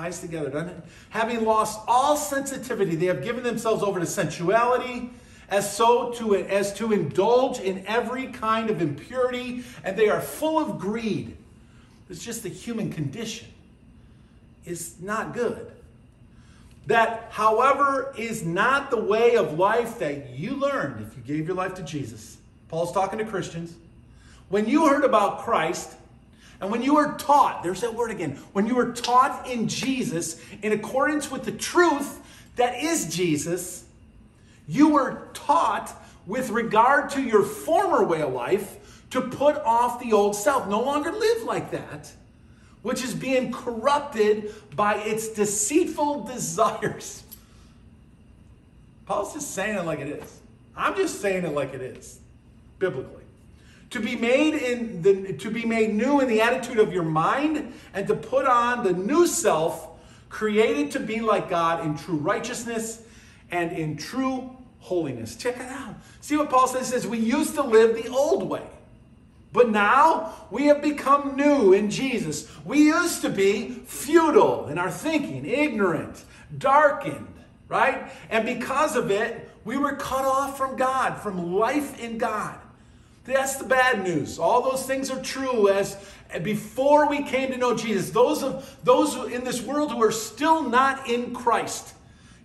ties 0.00 0.20
together, 0.20 0.48
doesn't 0.48 0.70
it? 0.70 0.82
Having 1.10 1.44
lost 1.44 1.80
all 1.86 2.16
sensitivity, 2.16 2.96
they 2.96 3.06
have 3.06 3.22
given 3.22 3.42
themselves 3.42 3.82
over 3.82 4.00
to 4.00 4.06
sensuality, 4.06 5.10
as 5.50 5.76
so 5.76 6.10
to 6.12 6.34
it, 6.34 6.48
as 6.48 6.72
to 6.74 6.92
indulge 6.92 7.58
in 7.58 7.84
every 7.86 8.28
kind 8.28 8.70
of 8.70 8.80
impurity, 8.80 9.62
and 9.84 9.96
they 9.96 10.08
are 10.08 10.20
full 10.20 10.58
of 10.58 10.78
greed. 10.78 11.36
It's 12.08 12.24
just 12.24 12.42
the 12.42 12.48
human 12.48 12.90
condition. 12.90 13.48
It's 14.64 14.98
not 15.00 15.34
good. 15.34 15.70
That, 16.86 17.28
however, 17.30 18.14
is 18.16 18.42
not 18.42 18.90
the 18.90 19.00
way 19.00 19.36
of 19.36 19.58
life 19.58 19.98
that 19.98 20.30
you 20.30 20.56
learned 20.56 21.06
if 21.06 21.16
you 21.16 21.22
gave 21.22 21.46
your 21.46 21.56
life 21.56 21.74
to 21.74 21.82
Jesus. 21.82 22.38
Paul's 22.68 22.92
talking 22.92 23.18
to 23.18 23.24
Christians. 23.24 23.74
When 24.48 24.66
you 24.66 24.88
heard 24.88 25.04
about 25.04 25.40
Christ, 25.40 25.94
and 26.60 26.70
when 26.70 26.82
you 26.82 26.94
were 26.94 27.14
taught, 27.14 27.62
there's 27.62 27.80
that 27.80 27.94
word 27.94 28.10
again, 28.10 28.38
when 28.52 28.66
you 28.66 28.74
were 28.74 28.92
taught 28.92 29.48
in 29.48 29.66
Jesus 29.66 30.40
in 30.62 30.72
accordance 30.72 31.30
with 31.30 31.44
the 31.44 31.52
truth 31.52 32.20
that 32.56 32.82
is 32.82 33.14
Jesus, 33.14 33.84
you 34.68 34.90
were 34.90 35.28
taught 35.32 35.90
with 36.26 36.50
regard 36.50 37.10
to 37.10 37.22
your 37.22 37.42
former 37.42 38.04
way 38.04 38.20
of 38.20 38.32
life 38.32 39.04
to 39.10 39.22
put 39.22 39.56
off 39.56 40.00
the 40.00 40.12
old 40.12 40.36
self. 40.36 40.68
No 40.68 40.82
longer 40.82 41.10
live 41.10 41.44
like 41.44 41.70
that, 41.70 42.12
which 42.82 43.02
is 43.02 43.14
being 43.14 43.52
corrupted 43.52 44.54
by 44.76 44.96
its 44.96 45.28
deceitful 45.28 46.24
desires. 46.24 47.22
Paul's 49.06 49.32
just 49.32 49.54
saying 49.54 49.76
it 49.76 49.84
like 49.86 50.00
it 50.00 50.08
is. 50.08 50.40
I'm 50.76 50.94
just 50.94 51.20
saying 51.22 51.44
it 51.44 51.52
like 51.52 51.72
it 51.72 51.80
is, 51.80 52.20
biblically 52.78 53.19
to 53.90 54.00
be 54.00 54.16
made 54.16 54.54
in 54.54 55.02
the 55.02 55.32
to 55.34 55.50
be 55.50 55.64
made 55.64 55.94
new 55.94 56.20
in 56.20 56.28
the 56.28 56.40
attitude 56.40 56.78
of 56.78 56.92
your 56.92 57.02
mind 57.02 57.72
and 57.92 58.06
to 58.06 58.14
put 58.14 58.46
on 58.46 58.84
the 58.84 58.92
new 58.92 59.26
self 59.26 59.88
created 60.28 60.92
to 60.92 61.00
be 61.00 61.20
like 61.20 61.50
God 61.50 61.84
in 61.84 61.96
true 61.96 62.16
righteousness 62.16 63.02
and 63.50 63.72
in 63.72 63.96
true 63.96 64.56
holiness. 64.78 65.34
Check 65.36 65.56
it 65.56 65.62
out. 65.62 65.96
See 66.20 66.36
what 66.36 66.50
Paul 66.50 66.68
says? 66.68 66.86
He 66.86 66.92
says 66.92 67.06
we 67.06 67.18
used 67.18 67.54
to 67.56 67.62
live 67.62 68.00
the 68.02 68.08
old 68.08 68.48
way. 68.48 68.66
But 69.52 69.70
now 69.70 70.46
we 70.52 70.66
have 70.66 70.80
become 70.80 71.36
new 71.36 71.72
in 71.72 71.90
Jesus. 71.90 72.48
We 72.64 72.84
used 72.84 73.22
to 73.22 73.28
be 73.28 73.70
futile 73.70 74.68
in 74.68 74.78
our 74.78 74.90
thinking, 74.90 75.44
ignorant, 75.44 76.24
darkened, 76.56 77.34
right? 77.66 78.12
And 78.30 78.46
because 78.46 78.94
of 78.94 79.10
it, 79.10 79.50
we 79.64 79.76
were 79.76 79.96
cut 79.96 80.24
off 80.24 80.56
from 80.56 80.76
God, 80.76 81.16
from 81.16 81.52
life 81.52 81.98
in 81.98 82.16
God. 82.16 82.59
That's 83.32 83.56
the 83.56 83.64
bad 83.64 84.02
news. 84.04 84.38
All 84.38 84.62
those 84.62 84.84
things 84.86 85.10
are 85.10 85.20
true 85.22 85.68
as 85.68 85.96
before 86.42 87.08
we 87.08 87.22
came 87.22 87.50
to 87.52 87.56
know 87.56 87.76
Jesus. 87.76 88.10
Those 88.10 88.42
of 88.42 88.78
those 88.84 89.32
in 89.32 89.44
this 89.44 89.62
world 89.62 89.92
who 89.92 90.02
are 90.02 90.12
still 90.12 90.68
not 90.68 91.08
in 91.08 91.32
Christ. 91.34 91.94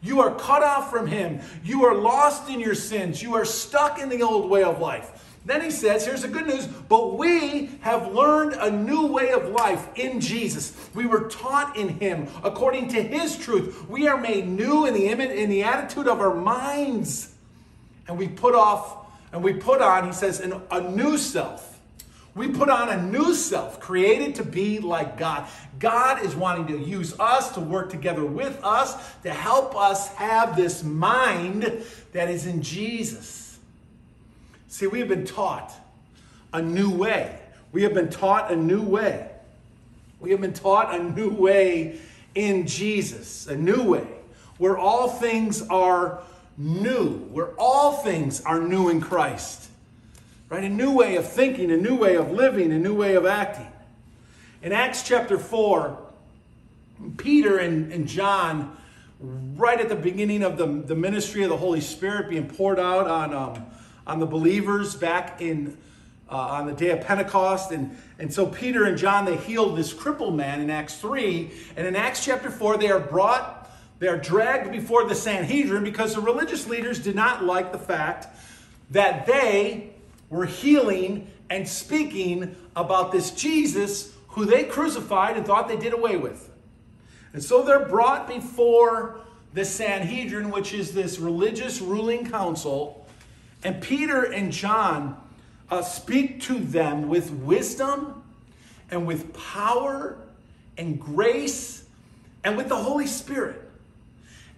You 0.01 0.21
are 0.21 0.35
cut 0.35 0.63
off 0.63 0.91
from 0.91 1.07
him. 1.07 1.41
You 1.63 1.85
are 1.85 1.95
lost 1.95 2.49
in 2.49 2.59
your 2.59 2.75
sins. 2.75 3.23
You 3.23 3.35
are 3.35 3.45
stuck 3.45 3.99
in 3.99 4.09
the 4.09 4.21
old 4.21 4.49
way 4.49 4.63
of 4.63 4.79
life. 4.79 5.11
Then 5.45 5.61
he 5.61 5.69
says, 5.69 6.05
here's 6.05 6.23
the 6.23 6.27
good 6.27 6.47
news, 6.47 6.65
but 6.65 7.17
we 7.17 7.69
have 7.81 8.13
learned 8.13 8.53
a 8.53 8.71
new 8.71 9.05
way 9.05 9.31
of 9.31 9.49
life 9.49 9.87
in 9.95 10.19
Jesus. 10.19 10.75
We 10.95 11.05
were 11.05 11.29
taught 11.29 11.77
in 11.77 11.99
him 11.99 12.27
according 12.43 12.87
to 12.89 13.01
his 13.01 13.37
truth. 13.37 13.87
We 13.87 14.07
are 14.07 14.17
made 14.17 14.47
new 14.47 14.85
in 14.85 14.95
the 14.95 15.07
image 15.07 15.29
in 15.29 15.51
the 15.51 15.63
attitude 15.63 16.07
of 16.07 16.19
our 16.19 16.33
minds. 16.33 17.31
And 18.07 18.17
we 18.17 18.27
put 18.27 18.55
off 18.55 19.04
and 19.35 19.43
we 19.43 19.51
put 19.51 19.81
on, 19.81 20.05
he 20.05 20.13
says, 20.13 20.39
an, 20.39 20.61
a 20.71 20.79
new 20.79 21.17
self. 21.17 21.77
We 22.35 22.47
put 22.47 22.69
on 22.69 22.87
a 22.87 23.03
new 23.03 23.33
self 23.33 23.81
created 23.81 24.35
to 24.35 24.45
be 24.45 24.79
like 24.79 25.17
God. 25.17 25.45
God 25.77 26.23
is 26.23 26.33
wanting 26.37 26.67
to 26.67 26.79
use 26.79 27.19
us 27.19 27.53
to 27.55 27.59
work 27.59 27.89
together 27.89 28.25
with 28.25 28.57
us 28.63 28.95
to 29.23 29.33
help 29.33 29.75
us 29.75 30.07
have 30.13 30.55
this 30.55 30.85
mind 30.85 31.83
that 32.13 32.29
is 32.29 32.45
in 32.45 32.61
Jesus. 32.61 33.59
See, 34.69 34.87
we 34.87 34.99
have 34.99 35.09
been 35.09 35.25
taught 35.25 35.73
a 36.53 36.61
new 36.61 36.89
way. 36.89 37.37
We 37.73 37.83
have 37.83 37.93
been 37.93 38.09
taught 38.09 38.53
a 38.53 38.55
new 38.55 38.83
way. 38.83 39.29
We 40.21 40.31
have 40.31 40.39
been 40.39 40.53
taught 40.53 40.97
a 40.97 41.03
new 41.03 41.29
way 41.29 41.99
in 42.35 42.67
Jesus, 42.67 43.47
a 43.47 43.57
new 43.57 43.83
way 43.83 44.07
where 44.59 44.77
all 44.77 45.09
things 45.09 45.61
are 45.63 46.23
new, 46.57 47.19
where 47.31 47.49
all 47.57 47.93
things 47.93 48.41
are 48.41 48.59
new 48.59 48.89
in 48.89 49.01
Christ. 49.01 49.69
Right? 50.49 50.63
A 50.63 50.69
new 50.69 50.91
way 50.91 51.15
of 51.15 51.29
thinking, 51.29 51.71
a 51.71 51.77
new 51.77 51.95
way 51.95 52.15
of 52.15 52.31
living, 52.31 52.71
a 52.71 52.79
new 52.79 52.93
way 52.93 53.15
of 53.15 53.25
acting. 53.25 53.67
In 54.61 54.71
Acts 54.71 55.03
chapter 55.03 55.37
4, 55.37 55.97
Peter 57.17 57.57
and, 57.57 57.91
and 57.91 58.07
John, 58.07 58.77
right 59.19 59.79
at 59.79 59.89
the 59.89 59.95
beginning 59.95 60.43
of 60.43 60.57
the, 60.57 60.65
the 60.65 60.95
ministry 60.95 61.43
of 61.43 61.49
the 61.49 61.57
Holy 61.57 61.81
Spirit 61.81 62.29
being 62.29 62.47
poured 62.47 62.79
out 62.79 63.07
on, 63.07 63.33
um, 63.33 63.65
on 64.07 64.19
the 64.19 64.25
believers 64.25 64.95
back 64.95 65.41
in 65.41 65.77
uh, 66.29 66.35
on 66.35 66.65
the 66.65 66.73
day 66.73 66.89
of 66.89 67.01
Pentecost. 67.01 67.71
And, 67.71 67.97
and 68.17 68.33
so 68.33 68.47
Peter 68.47 68.85
and 68.85 68.97
John, 68.97 69.25
they 69.25 69.37
healed 69.37 69.77
this 69.77 69.93
crippled 69.93 70.35
man 70.35 70.61
in 70.61 70.69
Acts 70.69 70.95
3. 70.95 71.51
And 71.77 71.85
in 71.85 71.95
Acts 71.95 72.23
chapter 72.23 72.49
4, 72.49 72.77
they 72.77 72.89
are 72.89 72.99
brought 72.99 73.64
they 74.05 74.11
are 74.11 74.17
dragged 74.17 74.71
before 74.71 75.05
the 75.05 75.15
Sanhedrin 75.15 75.83
because 75.83 76.13
the 76.13 76.21
religious 76.21 76.67
leaders 76.67 76.99
did 76.99 77.15
not 77.15 77.43
like 77.43 77.71
the 77.71 77.79
fact 77.79 78.27
that 78.91 79.25
they 79.25 79.95
were 80.29 80.45
healing 80.45 81.27
and 81.49 81.67
speaking 81.67 82.55
about 82.75 83.11
this 83.11 83.31
Jesus 83.31 84.13
who 84.27 84.45
they 84.45 84.63
crucified 84.65 85.37
and 85.37 85.43
thought 85.47 85.67
they 85.67 85.75
did 85.75 85.91
away 85.91 86.17
with. 86.17 86.51
And 87.33 87.43
so 87.43 87.63
they're 87.63 87.87
brought 87.87 88.27
before 88.27 89.21
the 89.55 89.65
Sanhedrin, 89.65 90.51
which 90.51 90.71
is 90.71 90.93
this 90.93 91.17
religious 91.17 91.81
ruling 91.81 92.29
council, 92.29 93.07
and 93.63 93.81
Peter 93.81 94.21
and 94.21 94.51
John 94.51 95.19
uh, 95.71 95.81
speak 95.81 96.41
to 96.41 96.59
them 96.59 97.09
with 97.09 97.31
wisdom 97.31 98.21
and 98.91 99.07
with 99.07 99.33
power 99.33 100.19
and 100.77 100.99
grace 100.99 101.87
and 102.43 102.55
with 102.55 102.69
the 102.69 102.75
Holy 102.75 103.07
Spirit 103.07 103.63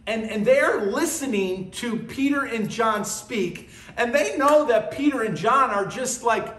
and, 0.08 0.24
and 0.24 0.46
they're 0.46 0.90
listening 0.90 1.70
to 1.72 1.98
Peter 1.98 2.46
and 2.46 2.70
John 2.70 3.04
speak, 3.04 3.70
and 3.98 4.16
they 4.16 4.38
know 4.38 4.66
that 4.68 4.92
Peter 4.92 5.22
and 5.22 5.36
John 5.36 5.70
are 5.70 5.86
just 5.86 6.24
like, 6.24 6.56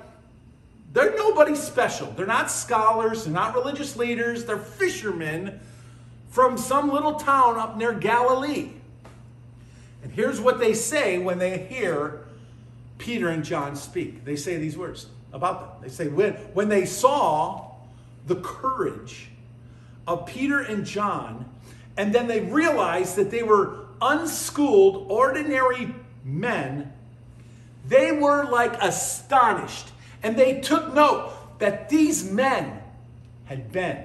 they're 0.92 1.16
nobody 1.16 1.54
special. 1.54 2.10
They're 2.12 2.26
not 2.26 2.50
scholars, 2.50 3.24
they're 3.24 3.32
not 3.32 3.54
religious 3.54 3.96
leaders, 3.96 4.44
they're 4.44 4.58
fishermen 4.58 5.60
from 6.30 6.58
some 6.58 6.90
little 6.90 7.14
town 7.14 7.58
up 7.58 7.76
near 7.76 7.94
Galilee. 7.94 8.70
And 10.02 10.12
here's 10.12 10.40
what 10.40 10.58
they 10.60 10.74
say 10.74 11.18
when 11.18 11.38
they 11.38 11.58
hear 11.58 12.26
Peter 12.98 13.28
and 13.30 13.44
John 13.44 13.76
speak. 13.76 14.24
They 14.24 14.36
say 14.36 14.58
these 14.58 14.76
words 14.76 15.06
about 15.32 15.80
them. 15.80 15.88
They 15.88 15.94
say, 15.94 16.08
when, 16.08 16.34
when 16.52 16.68
they 16.68 16.84
saw 16.84 17.72
the 18.26 18.36
courage 18.36 19.28
of 20.06 20.26
Peter 20.26 20.60
and 20.60 20.84
John 20.84 21.46
and 21.98 22.14
then 22.14 22.28
they 22.28 22.40
realized 22.40 23.16
that 23.16 23.32
they 23.32 23.42
were 23.42 23.86
unschooled, 24.00 25.10
ordinary 25.10 25.92
men. 26.24 26.92
They 27.88 28.12
were 28.12 28.44
like 28.44 28.80
astonished. 28.80 29.88
And 30.22 30.36
they 30.36 30.60
took 30.60 30.94
note 30.94 31.32
that 31.58 31.88
these 31.88 32.30
men 32.30 32.80
had 33.46 33.72
been 33.72 33.98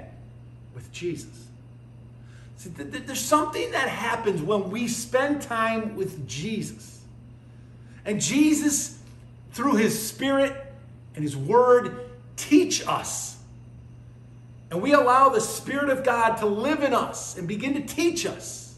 with 0.74 0.92
Jesus. 0.92 1.48
See, 2.58 2.70
there's 2.70 3.20
something 3.20 3.70
that 3.72 3.88
happens 3.88 4.42
when 4.42 4.72
we 4.72 4.88
spend 4.88 5.44
time 5.44 5.96
with 5.96 6.28
Jesus. 6.28 7.02
And 8.06 8.20
Jesus, 8.20 8.98
through 9.52 9.76
his 9.76 10.08
Spirit 10.08 10.74
and 11.14 11.24
his 11.24 11.38
Word, 11.38 12.10
teach 12.38 12.88
us 12.88 13.38
and 14.74 14.82
we 14.82 14.94
allow 14.94 15.30
the 15.30 15.40
Spirit 15.40 15.90
of 15.90 16.04
God 16.04 16.38
to 16.38 16.48
live 16.48 16.82
in 16.82 16.96
us 16.96 17.38
and 17.38 17.48
begin 17.48 17.76
to 17.76 17.82
teach 17.82 18.26
us. 18.26 18.76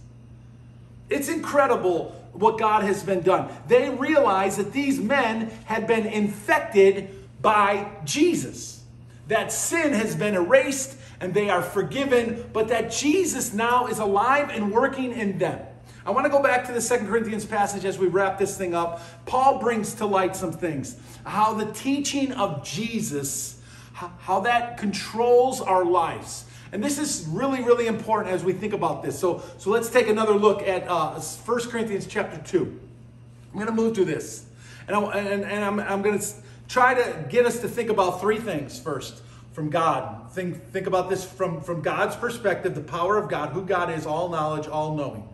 It's 1.10 1.30
incredible 1.30 2.14
what 2.34 2.60
God 2.60 2.84
has 2.84 3.02
been 3.02 3.22
done. 3.22 3.48
They 3.70 3.90
realized 3.90 4.60
that 4.60 4.74
these 4.74 5.00
men 5.00 5.52
had 5.64 5.88
been 5.88 6.06
infected 6.06 7.24
by 7.42 7.90
Jesus, 8.04 8.84
that 9.30 9.54
sin 9.54 9.94
has 9.94 10.18
been 10.18 10.36
erased 10.36 10.98
and 11.22 11.34
they 11.34 11.50
are 11.50 11.62
forgiven, 11.62 12.50
but 12.52 12.68
that 12.68 12.92
Jesus 12.92 13.54
now 13.54 13.88
is 13.88 14.00
alive 14.00 14.50
and 14.50 14.74
working 14.74 15.14
in 15.14 15.38
them. 15.38 15.66
I 16.06 16.12
want 16.12 16.26
to 16.26 16.30
go 16.30 16.44
back 16.44 16.68
to 16.68 16.74
the 16.74 16.82
Second 16.82 17.08
Corinthians 17.08 17.46
passage 17.46 17.86
as 17.86 17.98
we 17.98 18.08
wrap 18.08 18.38
this 18.38 18.58
thing 18.58 18.76
up. 18.76 19.02
Paul 19.26 19.60
brings 19.60 19.94
to 19.94 20.06
light 20.06 20.36
some 20.36 20.52
things. 20.52 20.98
How 21.24 21.54
the 21.54 21.72
teaching 21.72 22.34
of 22.34 22.66
Jesus 22.66 23.55
how 23.96 24.42
that 24.42 24.78
controls 24.78 25.62
our 25.62 25.86
lives. 25.86 26.46
And 26.72 26.84
this 26.84 27.00
is 27.00 27.26
really, 27.30 27.64
really 27.64 27.88
important 27.88 28.34
as 28.34 28.44
we 28.44 28.52
think 28.52 28.74
about 28.74 29.02
this. 29.02 29.18
So, 29.18 29.42
so 29.58 29.70
let's 29.70 29.90
take 29.90 30.10
another 30.10 30.34
look 30.34 30.62
at 30.62 30.86
uh, 30.88 31.20
1 31.20 31.70
Corinthians 31.70 32.06
chapter 32.06 32.38
2. 32.38 32.80
I'm 33.52 33.54
going 33.54 33.68
to 33.68 33.72
move 33.72 33.96
through 33.96 34.06
this. 34.06 34.46
And, 34.88 34.96
I, 34.96 35.02
and, 35.14 35.44
and 35.46 35.64
I'm, 35.64 35.80
I'm 35.80 36.02
going 36.02 36.20
to 36.20 36.26
try 36.68 36.94
to 36.94 37.26
get 37.30 37.46
us 37.46 37.60
to 37.62 37.70
think 37.70 37.90
about 37.90 38.20
three 38.20 38.40
things 38.40 38.78
first 38.78 39.22
from 39.54 39.70
God. 39.70 40.30
Think, 40.32 40.62
think 40.72 40.88
about 40.88 41.10
this 41.10 41.24
from, 41.24 41.62
from 41.62 41.82
God's 41.82 42.18
perspective, 42.18 42.76
the 42.76 42.82
power 42.82 43.18
of 43.18 43.30
God, 43.30 43.50
who 43.50 43.66
God 43.66 43.90
is, 43.90 44.06
all 44.06 44.28
knowledge, 44.28 44.68
all 44.68 44.96
knowing. 44.96 45.28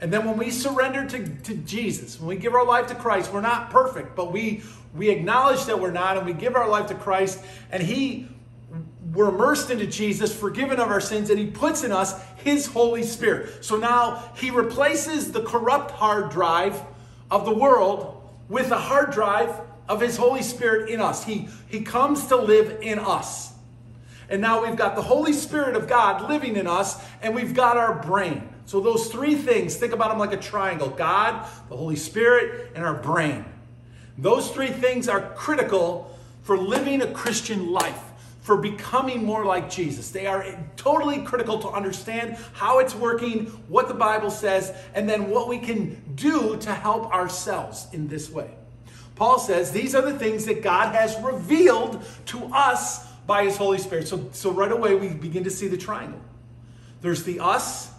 And 0.00 0.12
then 0.12 0.24
when 0.24 0.36
we 0.36 0.50
surrender 0.50 1.06
to, 1.06 1.28
to 1.28 1.54
Jesus, 1.54 2.18
when 2.18 2.28
we 2.28 2.36
give 2.36 2.54
our 2.54 2.64
life 2.64 2.86
to 2.88 2.94
Christ, 2.94 3.32
we're 3.32 3.42
not 3.42 3.70
perfect, 3.70 4.16
but 4.16 4.32
we, 4.32 4.62
we 4.96 5.10
acknowledge 5.10 5.66
that 5.66 5.78
we're 5.78 5.90
not, 5.90 6.16
and 6.16 6.26
we 6.26 6.32
give 6.32 6.56
our 6.56 6.68
life 6.68 6.86
to 6.86 6.94
Christ, 6.94 7.44
and 7.70 7.82
He 7.82 8.28
we're 9.12 9.28
immersed 9.28 9.70
into 9.70 9.86
Jesus, 9.86 10.34
forgiven 10.34 10.78
of 10.78 10.88
our 10.88 11.00
sins, 11.00 11.30
and 11.30 11.38
He 11.38 11.46
puts 11.46 11.82
in 11.82 11.92
us 11.92 12.22
His 12.36 12.66
Holy 12.66 13.02
Spirit. 13.02 13.64
So 13.64 13.76
now 13.76 14.30
He 14.36 14.50
replaces 14.50 15.32
the 15.32 15.42
corrupt 15.42 15.90
hard 15.90 16.30
drive 16.30 16.80
of 17.30 17.44
the 17.44 17.54
world 17.54 18.28
with 18.48 18.70
a 18.70 18.78
hard 18.78 19.10
drive 19.10 19.52
of 19.88 20.00
His 20.00 20.16
Holy 20.16 20.42
Spirit 20.42 20.90
in 20.90 21.00
us. 21.00 21.24
He, 21.24 21.48
he 21.68 21.80
comes 21.82 22.26
to 22.26 22.36
live 22.36 22.78
in 22.82 22.98
us. 22.98 23.52
And 24.28 24.40
now 24.40 24.64
we've 24.64 24.76
got 24.76 24.94
the 24.94 25.02
Holy 25.02 25.32
Spirit 25.32 25.74
of 25.74 25.88
God 25.88 26.28
living 26.28 26.56
in 26.56 26.68
us, 26.68 27.02
and 27.20 27.34
we've 27.34 27.54
got 27.54 27.76
our 27.76 28.00
brain. 28.00 28.48
So 28.70 28.78
those 28.78 29.08
three 29.08 29.34
things, 29.34 29.74
think 29.74 29.92
about 29.92 30.10
them 30.10 30.20
like 30.20 30.32
a 30.32 30.36
triangle 30.36 30.90
God, 30.90 31.44
the 31.68 31.76
Holy 31.76 31.96
Spirit, 31.96 32.70
and 32.76 32.84
our 32.84 32.94
brain. 32.94 33.44
Those 34.16 34.48
three 34.52 34.68
things 34.68 35.08
are 35.08 35.32
critical 35.34 36.16
for 36.42 36.56
living 36.56 37.02
a 37.02 37.12
Christian 37.12 37.72
life 37.72 38.00
for 38.42 38.56
becoming 38.56 39.24
more 39.24 39.44
like 39.44 39.68
Jesus. 39.68 40.10
They 40.10 40.24
are 40.24 40.46
totally 40.76 41.22
critical 41.22 41.58
to 41.58 41.68
understand 41.68 42.36
how 42.52 42.78
it's 42.78 42.94
working, 42.94 43.46
what 43.66 43.88
the 43.88 43.94
Bible 43.94 44.30
says, 44.30 44.72
and 44.94 45.08
then 45.08 45.30
what 45.30 45.48
we 45.48 45.58
can 45.58 46.00
do 46.14 46.56
to 46.58 46.72
help 46.72 47.12
ourselves 47.12 47.88
in 47.92 48.06
this 48.06 48.30
way. 48.30 48.54
Paul 49.16 49.40
says 49.40 49.72
these 49.72 49.96
are 49.96 50.02
the 50.02 50.16
things 50.16 50.46
that 50.46 50.62
God 50.62 50.94
has 50.94 51.20
revealed 51.20 52.04
to 52.26 52.44
us 52.54 53.04
by 53.26 53.46
his 53.46 53.56
Holy 53.56 53.78
Spirit. 53.78 54.06
So, 54.06 54.28
so 54.30 54.52
right 54.52 54.70
away 54.70 54.94
we 54.94 55.08
begin 55.08 55.42
to 55.42 55.50
see 55.50 55.66
the 55.66 55.76
triangle. 55.76 56.20
There's 57.00 57.24
the 57.24 57.40
us, 57.40 57.90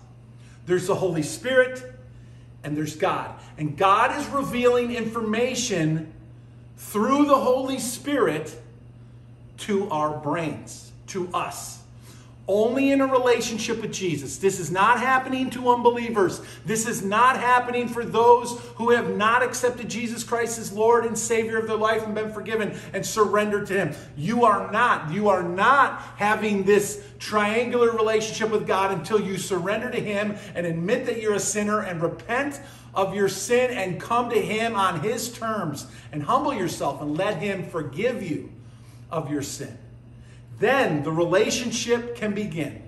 there's 0.65 0.87
the 0.87 0.95
Holy 0.95 1.23
Spirit, 1.23 1.83
and 2.63 2.77
there's 2.77 2.95
God. 2.95 3.33
And 3.57 3.77
God 3.77 4.19
is 4.19 4.27
revealing 4.27 4.93
information 4.93 6.13
through 6.77 7.25
the 7.25 7.37
Holy 7.37 7.79
Spirit 7.79 8.59
to 9.57 9.89
our 9.89 10.17
brains, 10.19 10.91
to 11.07 11.29
us. 11.33 11.80
Only 12.47 12.91
in 12.91 13.01
a 13.01 13.07
relationship 13.07 13.81
with 13.81 13.93
Jesus. 13.93 14.37
This 14.37 14.59
is 14.59 14.71
not 14.71 14.99
happening 14.99 15.51
to 15.51 15.69
unbelievers. 15.69 16.41
This 16.65 16.87
is 16.87 17.03
not 17.03 17.37
happening 17.37 17.87
for 17.87 18.03
those 18.03 18.59
who 18.75 18.89
have 18.89 19.15
not 19.15 19.43
accepted 19.43 19.89
Jesus 19.89 20.23
Christ 20.23 20.57
as 20.57 20.73
Lord 20.73 21.05
and 21.05 21.17
Savior 21.17 21.59
of 21.59 21.67
their 21.67 21.77
life 21.77 22.03
and 22.03 22.15
been 22.15 22.33
forgiven 22.33 22.77
and 22.93 23.05
surrendered 23.05 23.67
to 23.67 23.73
Him. 23.73 23.95
You 24.17 24.43
are 24.45 24.71
not. 24.71 25.11
You 25.11 25.29
are 25.29 25.43
not 25.43 26.01
having 26.17 26.63
this 26.63 27.03
triangular 27.19 27.91
relationship 27.91 28.49
with 28.49 28.65
God 28.65 28.91
until 28.91 29.21
you 29.21 29.37
surrender 29.37 29.91
to 29.91 29.99
Him 29.99 30.35
and 30.55 30.65
admit 30.65 31.05
that 31.05 31.21
you're 31.21 31.35
a 31.35 31.39
sinner 31.39 31.81
and 31.81 32.01
repent 32.01 32.59
of 32.95 33.15
your 33.15 33.29
sin 33.29 33.71
and 33.77 34.01
come 34.01 34.31
to 34.31 34.41
Him 34.41 34.75
on 34.75 35.01
His 35.01 35.31
terms 35.31 35.85
and 36.11 36.23
humble 36.23 36.55
yourself 36.55 37.01
and 37.01 37.15
let 37.15 37.37
Him 37.37 37.69
forgive 37.69 38.23
you 38.23 38.51
of 39.11 39.31
your 39.31 39.43
sin. 39.43 39.77
Then 40.61 41.01
the 41.01 41.11
relationship 41.11 42.15
can 42.15 42.35
begin. 42.35 42.83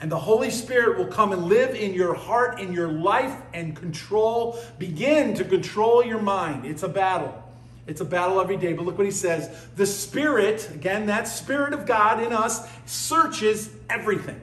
And 0.00 0.10
the 0.10 0.18
Holy 0.18 0.50
Spirit 0.50 0.98
will 0.98 1.06
come 1.06 1.32
and 1.32 1.44
live 1.44 1.74
in 1.76 1.94
your 1.94 2.12
heart, 2.12 2.60
in 2.60 2.72
your 2.72 2.88
life, 2.88 3.34
and 3.54 3.74
control, 3.76 4.58
begin 4.78 5.32
to 5.34 5.44
control 5.44 6.04
your 6.04 6.20
mind. 6.20 6.66
It's 6.66 6.82
a 6.82 6.88
battle. 6.88 7.40
It's 7.86 8.00
a 8.00 8.04
battle 8.04 8.40
every 8.40 8.56
day. 8.56 8.72
But 8.72 8.84
look 8.84 8.98
what 8.98 9.06
he 9.06 9.12
says. 9.12 9.48
The 9.76 9.86
Spirit, 9.86 10.68
again, 10.74 11.06
that 11.06 11.28
Spirit 11.28 11.72
of 11.72 11.86
God 11.86 12.20
in 12.20 12.32
us, 12.32 12.68
searches 12.84 13.70
everything. 13.88 14.40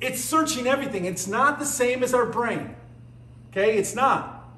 It's 0.00 0.20
searching 0.20 0.68
everything. 0.68 1.04
It's 1.04 1.26
not 1.26 1.58
the 1.58 1.66
same 1.66 2.04
as 2.04 2.14
our 2.14 2.26
brain. 2.26 2.76
Okay? 3.50 3.76
It's 3.76 3.96
not. 3.96 4.48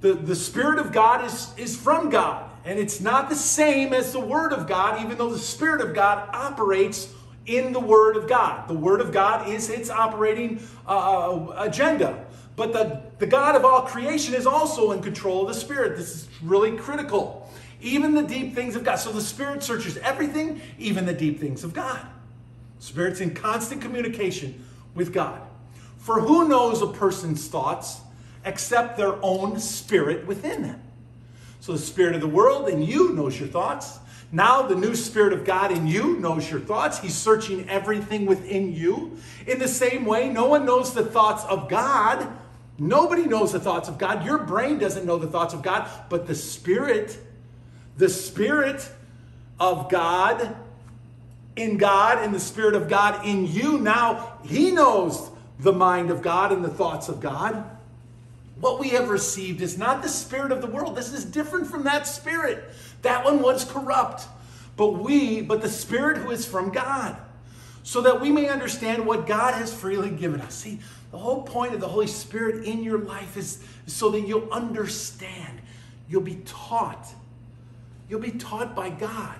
The, 0.00 0.14
the 0.14 0.36
Spirit 0.36 0.78
of 0.78 0.92
God 0.92 1.24
is, 1.24 1.52
is 1.56 1.76
from 1.76 2.08
God. 2.08 2.50
And 2.64 2.78
it's 2.78 3.00
not 3.00 3.28
the 3.28 3.36
same 3.36 3.92
as 3.92 4.12
the 4.12 4.20
Word 4.20 4.52
of 4.52 4.66
God, 4.66 5.02
even 5.04 5.18
though 5.18 5.30
the 5.30 5.38
Spirit 5.38 5.80
of 5.82 5.94
God 5.94 6.28
operates 6.32 7.12
in 7.46 7.72
the 7.72 7.80
Word 7.80 8.16
of 8.16 8.26
God. 8.26 8.68
The 8.68 8.74
Word 8.74 9.00
of 9.00 9.12
God 9.12 9.48
is 9.48 9.68
its 9.68 9.90
operating 9.90 10.60
uh, 10.86 11.46
agenda. 11.56 12.24
But 12.56 12.72
the, 12.72 13.02
the 13.18 13.26
God 13.26 13.56
of 13.56 13.64
all 13.64 13.82
creation 13.82 14.34
is 14.34 14.46
also 14.46 14.92
in 14.92 15.02
control 15.02 15.42
of 15.42 15.48
the 15.48 15.60
Spirit. 15.60 15.96
This 15.96 16.14
is 16.14 16.28
really 16.42 16.76
critical. 16.76 17.50
Even 17.82 18.14
the 18.14 18.22
deep 18.22 18.54
things 18.54 18.76
of 18.76 18.84
God. 18.84 18.96
So 18.96 19.12
the 19.12 19.20
Spirit 19.20 19.62
searches 19.62 19.98
everything, 19.98 20.60
even 20.78 21.04
the 21.04 21.12
deep 21.12 21.40
things 21.40 21.64
of 21.64 21.74
God. 21.74 22.00
Spirit's 22.78 23.20
in 23.20 23.34
constant 23.34 23.82
communication 23.82 24.64
with 24.94 25.12
God. 25.12 25.40
For 25.98 26.20
who 26.20 26.48
knows 26.48 26.80
a 26.82 26.86
person's 26.86 27.46
thoughts 27.48 28.00
except 28.44 28.96
their 28.96 29.16
own 29.22 29.58
spirit 29.58 30.26
within 30.26 30.62
them? 30.62 30.82
So 31.64 31.72
the 31.72 31.78
spirit 31.78 32.14
of 32.14 32.20
the 32.20 32.28
world 32.28 32.68
in 32.68 32.82
you 32.82 33.14
knows 33.14 33.40
your 33.40 33.48
thoughts. 33.48 33.98
Now 34.30 34.60
the 34.60 34.74
new 34.74 34.94
spirit 34.94 35.32
of 35.32 35.46
God 35.46 35.72
in 35.72 35.86
you 35.86 36.18
knows 36.18 36.50
your 36.50 36.60
thoughts. 36.60 36.98
He's 36.98 37.14
searching 37.14 37.66
everything 37.70 38.26
within 38.26 38.74
you. 38.74 39.16
In 39.46 39.58
the 39.58 39.66
same 39.66 40.04
way, 40.04 40.28
no 40.28 40.44
one 40.44 40.66
knows 40.66 40.92
the 40.92 41.06
thoughts 41.06 41.42
of 41.46 41.70
God. 41.70 42.28
Nobody 42.76 43.24
knows 43.24 43.52
the 43.52 43.60
thoughts 43.60 43.88
of 43.88 43.96
God. 43.96 44.26
Your 44.26 44.36
brain 44.36 44.78
doesn't 44.78 45.06
know 45.06 45.16
the 45.16 45.26
thoughts 45.26 45.54
of 45.54 45.62
God, 45.62 45.88
but 46.10 46.26
the 46.26 46.34
spirit, 46.34 47.16
the 47.96 48.10
spirit 48.10 48.86
of 49.58 49.88
God 49.88 50.54
in 51.56 51.78
God 51.78 52.18
and 52.18 52.34
the 52.34 52.40
spirit 52.40 52.74
of 52.74 52.90
God 52.90 53.24
in 53.24 53.46
you 53.46 53.78
now, 53.78 54.36
he 54.44 54.70
knows 54.70 55.30
the 55.60 55.72
mind 55.72 56.10
of 56.10 56.20
God 56.20 56.52
and 56.52 56.62
the 56.62 56.68
thoughts 56.68 57.08
of 57.08 57.20
God. 57.20 57.73
What 58.64 58.80
we 58.80 58.88
have 58.90 59.10
received 59.10 59.60
is 59.60 59.76
not 59.76 60.00
the 60.00 60.08
spirit 60.08 60.50
of 60.50 60.62
the 60.62 60.66
world. 60.66 60.96
This 60.96 61.12
is 61.12 61.22
different 61.22 61.66
from 61.66 61.84
that 61.84 62.06
spirit. 62.06 62.64
That 63.02 63.22
one 63.22 63.42
was 63.42 63.62
corrupt. 63.62 64.26
But 64.78 64.92
we, 64.92 65.42
but 65.42 65.60
the 65.60 65.68
spirit 65.68 66.16
who 66.16 66.30
is 66.30 66.46
from 66.46 66.70
God, 66.70 67.14
so 67.82 68.00
that 68.00 68.22
we 68.22 68.30
may 68.30 68.48
understand 68.48 69.04
what 69.04 69.26
God 69.26 69.52
has 69.52 69.70
freely 69.70 70.08
given 70.08 70.40
us. 70.40 70.54
See, 70.54 70.78
the 71.10 71.18
whole 71.18 71.42
point 71.42 71.74
of 71.74 71.80
the 71.82 71.88
Holy 71.88 72.06
Spirit 72.06 72.64
in 72.64 72.82
your 72.82 72.96
life 73.00 73.36
is 73.36 73.62
so 73.86 74.08
that 74.12 74.22
you'll 74.22 74.50
understand. 74.50 75.60
You'll 76.08 76.22
be 76.22 76.40
taught. 76.46 77.06
You'll 78.08 78.20
be 78.20 78.30
taught 78.30 78.74
by 78.74 78.88
God. 78.88 79.36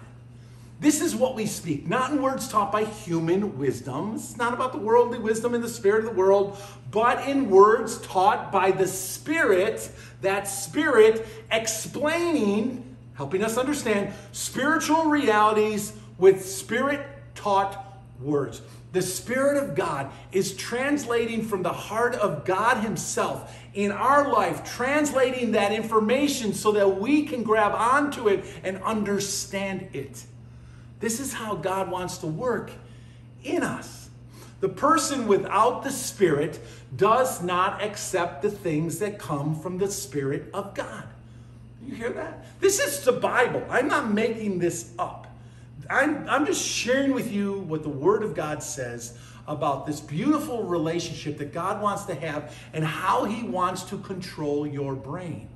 This 0.81 1.01
is 1.01 1.15
what 1.15 1.35
we 1.35 1.47
speak, 1.47 1.87
not 1.87 2.11
in 2.11 2.21
words 2.21 2.49
taught 2.49 2.73
by 2.73 2.85
human 2.85 3.59
wisdom. 3.59 4.15
It's 4.17 4.37
not 4.37 4.53
about 4.53 4.73
the 4.73 4.79
worldly 4.79 5.19
wisdom 5.19 5.55
and 5.55 5.63
the 5.63 5.69
spirit 5.69 6.01
of 6.01 6.11
the 6.11 6.19
world, 6.19 6.59
but 6.91 7.29
in 7.29 7.49
words 7.51 7.99
taught 8.03 8.53
by 8.53 8.71
the 8.71 8.87
Spirit, 8.87 9.91
that 10.21 10.47
Spirit 10.47 11.27
explaining, 11.51 12.97
helping 13.15 13.43
us 13.43 13.57
understand 13.57 14.13
spiritual 14.33 15.07
realities 15.07 15.93
with 16.19 16.45
Spirit 16.45 17.05
taught 17.35 18.01
words. 18.21 18.63
The 18.93 19.03
Spirit 19.03 19.61
of 19.63 19.75
God 19.75 20.13
is 20.31 20.57
translating 20.57 21.43
from 21.43 21.65
the 21.65 21.73
heart 21.73 22.15
of 22.15 22.45
God 22.45 22.77
Himself 22.85 23.57
in 23.75 23.91
our 23.91 24.33
life, 24.33 24.63
translating 24.65 25.51
that 25.53 25.73
information 25.73 26.55
so 26.55 26.71
that 26.73 27.01
we 27.01 27.25
can 27.25 27.43
grab 27.43 27.73
onto 27.75 28.29
it 28.29 28.45
and 28.63 28.81
understand 28.85 29.89
it. 29.93 30.25
This 31.00 31.20
is 31.20 31.33
how 31.33 31.57
God 31.57 31.90
wants 31.90 32.18
to 32.18 32.26
work 32.26 32.70
in 33.42 33.62
us. 33.62 34.09
The 34.61 34.68
person 34.68 35.26
without 35.26 35.83
the 35.83 35.90
Spirit 35.90 36.59
does 36.96 37.42
not 37.42 37.83
accept 37.83 38.42
the 38.42 38.50
things 38.50 38.98
that 39.00 39.18
come 39.18 39.61
from 39.61 39.78
the 39.78 39.90
Spirit 39.90 40.48
of 40.54 40.74
God. 40.74 41.04
You 41.87 41.94
hear 41.94 42.11
that? 42.11 42.46
This 42.61 42.80
is 42.80 43.04
the 43.04 43.12
Bible. 43.12 43.62
I'm 43.68 43.88
not 43.88 44.11
making 44.11 44.59
this 44.59 44.92
up. 44.98 45.26
I'm, 45.90 46.26
I'm 46.28 46.46
just 46.46 46.66
sharing 46.66 47.12
with 47.12 47.30
you 47.30 47.61
what 47.61 47.83
the 47.83 47.90
Word 47.90 48.22
of 48.22 48.35
God 48.35 48.62
says 48.62 49.18
about 49.46 49.87
this 49.87 50.00
beautiful 50.00 50.64
relationship 50.64 51.37
that 51.38 51.52
God 51.52 51.83
wants 51.83 52.04
to 52.04 52.14
have 52.14 52.57
and 52.72 52.85
how 52.85 53.24
He 53.24 53.42
wants 53.42 53.83
to 53.85 53.98
control 53.98 54.66
your 54.66 54.94
brain. 54.94 55.48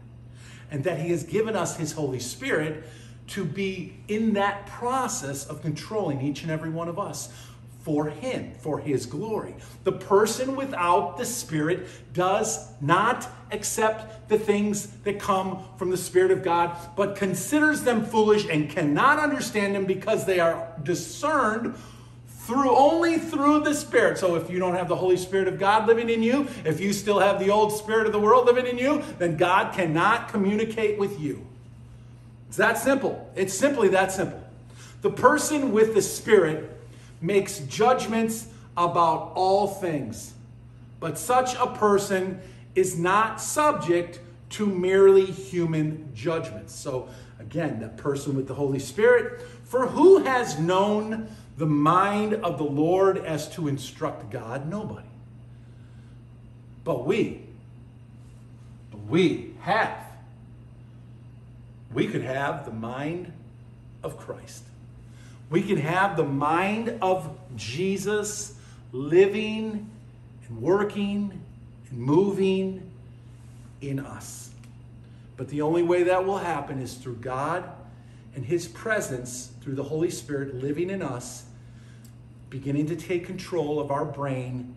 And 0.71 0.85
that 0.85 0.99
He 0.99 1.11
has 1.11 1.25
given 1.25 1.57
us 1.57 1.79
His 1.79 1.93
Holy 1.93 2.21
Spirit 2.21 2.85
to 3.29 3.45
be 3.45 3.95
in 4.09 4.35
that 4.35 4.67
process 4.67 5.47
of 5.47 5.63
controlling 5.63 6.21
each 6.21 6.43
and 6.43 6.51
every 6.51 6.71
one 6.71 6.89
of 6.89 6.99
us 6.99 7.33
for 7.81 8.11
Him, 8.11 8.53
for 8.61 8.79
His 8.79 9.07
glory. 9.07 9.55
The 9.85 9.93
person 9.93 10.57
without 10.57 11.17
the 11.17 11.25
Spirit 11.25 11.87
does 12.13 12.71
not 12.81 13.29
accept 13.51 14.29
the 14.29 14.39
things 14.39 14.89
that 15.05 15.19
come 15.19 15.65
from 15.77 15.91
the 15.91 15.97
Spirit 15.97 16.31
of 16.31 16.43
God, 16.43 16.77
but 16.97 17.17
considers 17.17 17.83
them 17.83 18.05
foolish 18.05 18.47
and 18.47 18.69
cannot 18.69 19.19
understand 19.19 19.75
them 19.75 19.87
because 19.87 20.27
they 20.27 20.41
are 20.41 20.71
discerned 20.83 21.75
through 22.27 22.75
only 22.75 23.19
through 23.19 23.61
the 23.61 23.75
spirit 23.75 24.17
so 24.17 24.35
if 24.35 24.49
you 24.49 24.59
don't 24.59 24.75
have 24.75 24.89
the 24.89 24.97
holy 24.97 25.19
spirit 25.19 25.47
of 25.47 25.59
god 25.59 25.87
living 25.87 26.09
in 26.09 26.23
you 26.23 26.49
if 26.65 26.81
you 26.81 26.95
still 26.95 27.19
have 27.19 27.39
the 27.39 27.51
old 27.51 27.71
spirit 27.71 28.07
of 28.07 28.13
the 28.13 28.19
world 28.19 28.47
living 28.47 28.67
in 28.67 28.79
you 28.79 29.05
then 29.19 29.37
god 29.37 29.75
cannot 29.75 30.31
communicate 30.31 30.99
with 30.99 31.21
you 31.21 31.47
it's 32.49 32.57
that 32.57 32.79
simple. 32.79 33.31
It's 33.37 33.55
simply 33.55 33.89
that 33.89 34.11
simple. 34.11 34.43
The 35.03 35.11
person 35.11 35.73
with 35.73 35.95
the 35.95 36.03
Spirit 36.03 36.77
makes 37.21 37.61
judgments 37.61 38.49
about 38.77 39.33
all 39.35 39.67
things, 39.67 40.35
but 40.99 41.19
such 41.19 41.55
a 41.57 41.67
person 41.67 42.41
is 42.75 42.99
not 42.99 43.41
subject 43.41 44.21
to 44.51 44.67
merely 44.67 45.27
human 45.27 46.11
judgments. 46.15 46.75
So, 46.75 47.09
again, 47.39 47.81
that 47.81 47.97
person 47.97 48.35
with 48.35 48.49
the 48.49 48.55
Holy 48.55 48.79
Spirit, 48.79 49.43
for 49.65 49.87
who 49.87 50.25
has 50.25 50.59
known 50.59 51.29
the 51.59 51.67
mind 51.67 52.35
of 52.35 52.57
the 52.57 52.65
Lord 52.65 53.19
as 53.19 53.49
to 53.51 53.69
instruct 53.69 54.31
God? 54.31 54.69
Nobody. 54.69 55.07
But 56.85 57.05
we, 57.05 57.43
but 58.91 59.01
we 59.07 59.55
have. 59.61 60.08
We 61.93 62.07
could 62.07 62.23
have 62.23 62.65
the 62.65 62.73
mind 62.73 63.33
of 64.03 64.19
Christ. 64.19 64.65
We 65.51 65.63
can 65.63 65.79
have 65.79 66.17
the 66.17 66.25
mind 66.25 66.99
of 67.01 67.37
Jesus 67.57 68.55
living 68.93 69.91
and 70.47 70.63
working 70.63 71.41
and 71.91 71.99
moving 71.99 72.91
in 73.81 73.99
us. 73.99 74.51
But 75.37 75.49
the 75.49 75.63
only 75.63 75.83
way 75.83 76.03
that 76.05 76.27
will 76.27 76.39
happen 76.39 76.81
is 76.81 76.95
through 76.95 77.17
God 77.17 77.65
and 78.35 78.45
His 78.45 78.69
presence, 78.69 79.53
through 79.63 79.75
the 79.75 79.85
Holy 79.85 80.11
Spirit 80.11 80.57
living 80.57 80.91
in 80.91 81.01
us, 81.01 81.45
beginning 82.51 82.87
to 82.87 82.97
take 82.97 83.25
control 83.25 83.81
of 83.81 83.91
our 83.91 84.05
brain, 84.05 84.75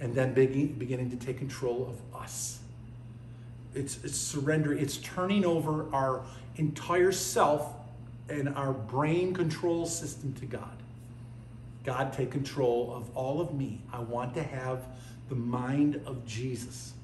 and 0.00 0.14
then 0.14 0.34
beginning 0.34 1.10
to 1.10 1.16
take 1.16 1.38
control 1.38 1.86
of 1.88 2.20
us. 2.20 2.58
It's, 3.74 4.02
it's 4.04 4.18
surrender, 4.18 4.72
it's 4.72 4.98
turning 4.98 5.44
over 5.44 5.86
our 5.92 6.24
entire 6.56 7.12
self 7.12 7.74
and 8.28 8.48
our 8.50 8.72
brain 8.72 9.34
control 9.34 9.86
system 9.86 10.32
to 10.34 10.46
God. 10.46 10.76
God, 11.84 12.12
take 12.12 12.30
control 12.30 12.94
of 12.94 13.14
all 13.16 13.40
of 13.40 13.54
me. 13.54 13.80
I 13.92 14.00
want 14.00 14.34
to 14.34 14.42
have 14.42 14.82
the 15.28 15.34
mind 15.34 16.00
of 16.06 16.24
Jesus. 16.26 16.94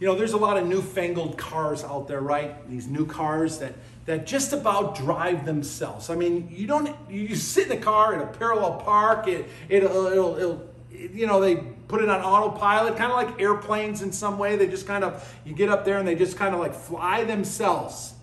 You 0.00 0.06
know, 0.06 0.14
there's 0.14 0.32
a 0.32 0.38
lot 0.38 0.56
of 0.56 0.66
newfangled 0.66 1.36
cars 1.36 1.84
out 1.84 2.08
there, 2.08 2.20
right? 2.20 2.68
These 2.68 2.88
new 2.88 3.06
cars 3.06 3.58
that 3.58 3.74
that 4.06 4.26
just 4.26 4.52
about 4.52 4.96
drive 4.96 5.44
themselves. 5.44 6.10
I 6.10 6.16
mean, 6.16 6.48
you 6.50 6.66
don't 6.66 6.96
you 7.08 7.36
sit 7.36 7.66
in 7.70 7.78
a 7.78 7.80
car 7.80 8.14
in 8.14 8.20
a 8.20 8.26
parallel 8.26 8.80
park. 8.80 9.28
It 9.28 9.48
it'll, 9.68 10.06
it'll, 10.06 10.36
it'll 10.36 10.68
you 10.90 11.26
know 11.26 11.40
they 11.40 11.62
put 11.90 12.00
it 12.00 12.08
on 12.08 12.20
autopilot, 12.22 12.96
kind 12.96 13.10
of 13.10 13.16
like 13.16 13.40
airplanes 13.40 14.00
in 14.00 14.12
some 14.12 14.38
way. 14.38 14.56
They 14.56 14.68
just 14.68 14.86
kind 14.86 15.02
of 15.02 15.36
you 15.44 15.52
get 15.52 15.68
up 15.68 15.84
there 15.84 15.98
and 15.98 16.06
they 16.06 16.14
just 16.14 16.36
kind 16.36 16.54
of 16.54 16.60
like 16.60 16.72
fly 16.72 17.24
themselves. 17.24 18.14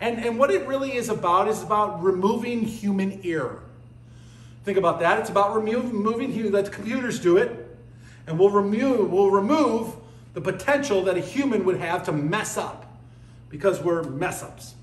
And 0.00 0.18
and 0.24 0.38
what 0.38 0.50
it 0.50 0.66
really 0.66 0.96
is 0.96 1.08
about 1.08 1.48
is 1.48 1.62
about 1.62 2.02
removing 2.02 2.62
human 2.62 3.20
error. 3.24 3.62
Think 4.64 4.76
about 4.76 4.98
that. 5.00 5.20
It's 5.20 5.30
about 5.30 5.54
removing, 5.54 6.52
let 6.52 6.72
computers 6.72 7.20
do 7.20 7.36
it, 7.36 7.78
and 8.26 8.38
we'll 8.38 8.50
remove 8.50 9.10
we'll 9.10 9.30
remove 9.30 9.94
the 10.34 10.40
potential 10.40 11.04
that 11.04 11.16
a 11.16 11.20
human 11.20 11.64
would 11.64 11.78
have 11.78 12.04
to 12.04 12.12
mess 12.12 12.56
up 12.56 12.84
because 13.48 13.80
we're 13.80 14.02
mess 14.02 14.42
ups. 14.42 14.74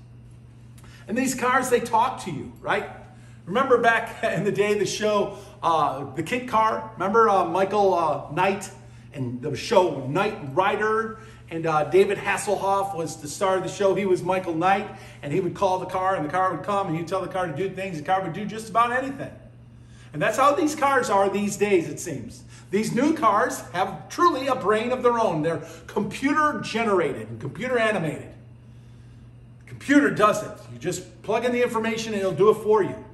And 1.06 1.16
these 1.16 1.34
cars, 1.34 1.70
they 1.70 1.80
talk 1.80 2.24
to 2.24 2.30
you, 2.30 2.52
right? 2.60 2.88
Remember 3.44 3.78
back 3.78 4.22
in 4.24 4.44
the 4.44 4.52
day, 4.52 4.78
the 4.78 4.86
show, 4.86 5.38
uh, 5.66 6.14
the 6.14 6.22
KITT 6.22 6.46
car? 6.46 6.92
Remember 6.94 7.28
uh, 7.28 7.44
Michael 7.44 7.92
uh, 7.92 8.30
Knight 8.32 8.70
and 9.12 9.42
the 9.42 9.56
show 9.56 10.06
Knight 10.06 10.38
Rider? 10.54 11.18
And 11.50 11.66
uh, 11.66 11.84
David 11.84 12.18
Hasselhoff 12.18 12.96
was 12.96 13.20
the 13.20 13.28
star 13.28 13.56
of 13.56 13.64
the 13.64 13.68
show. 13.68 13.94
He 13.94 14.06
was 14.06 14.22
Michael 14.22 14.54
Knight, 14.54 14.88
and 15.22 15.32
he 15.32 15.40
would 15.40 15.54
call 15.54 15.78
the 15.78 15.86
car, 15.86 16.16
and 16.16 16.24
the 16.24 16.30
car 16.30 16.54
would 16.54 16.64
come, 16.64 16.88
and 16.88 16.96
he'd 16.96 17.06
tell 17.06 17.20
the 17.20 17.28
car 17.28 17.46
to 17.46 17.56
do 17.56 17.68
things. 17.68 17.98
The 17.98 18.04
car 18.04 18.22
would 18.22 18.32
do 18.32 18.44
just 18.44 18.70
about 18.70 18.92
anything. 18.92 19.30
And 20.12 20.22
that's 20.22 20.36
how 20.36 20.54
these 20.54 20.74
cars 20.74 21.10
are 21.10 21.28
these 21.28 21.56
days, 21.56 21.88
it 21.88 22.00
seems. 22.00 22.44
These 22.70 22.92
new 22.92 23.14
cars 23.14 23.60
have 23.72 24.08
truly 24.08 24.46
a 24.48 24.56
brain 24.56 24.90
of 24.90 25.02
their 25.02 25.18
own. 25.18 25.42
They're 25.42 25.62
computer 25.86 26.60
generated 26.64 27.28
and 27.28 27.40
computer 27.40 27.78
animated. 27.78 28.32
The 29.64 29.68
computer 29.68 30.10
does 30.10 30.42
it. 30.42 30.50
You 30.72 30.78
just 30.78 31.22
plug 31.22 31.44
in 31.44 31.52
the 31.52 31.62
information 31.62 32.12
and 32.12 32.20
it'll 32.20 32.32
do 32.32 32.50
it 32.50 32.54
for 32.54 32.82
you. 32.82 33.04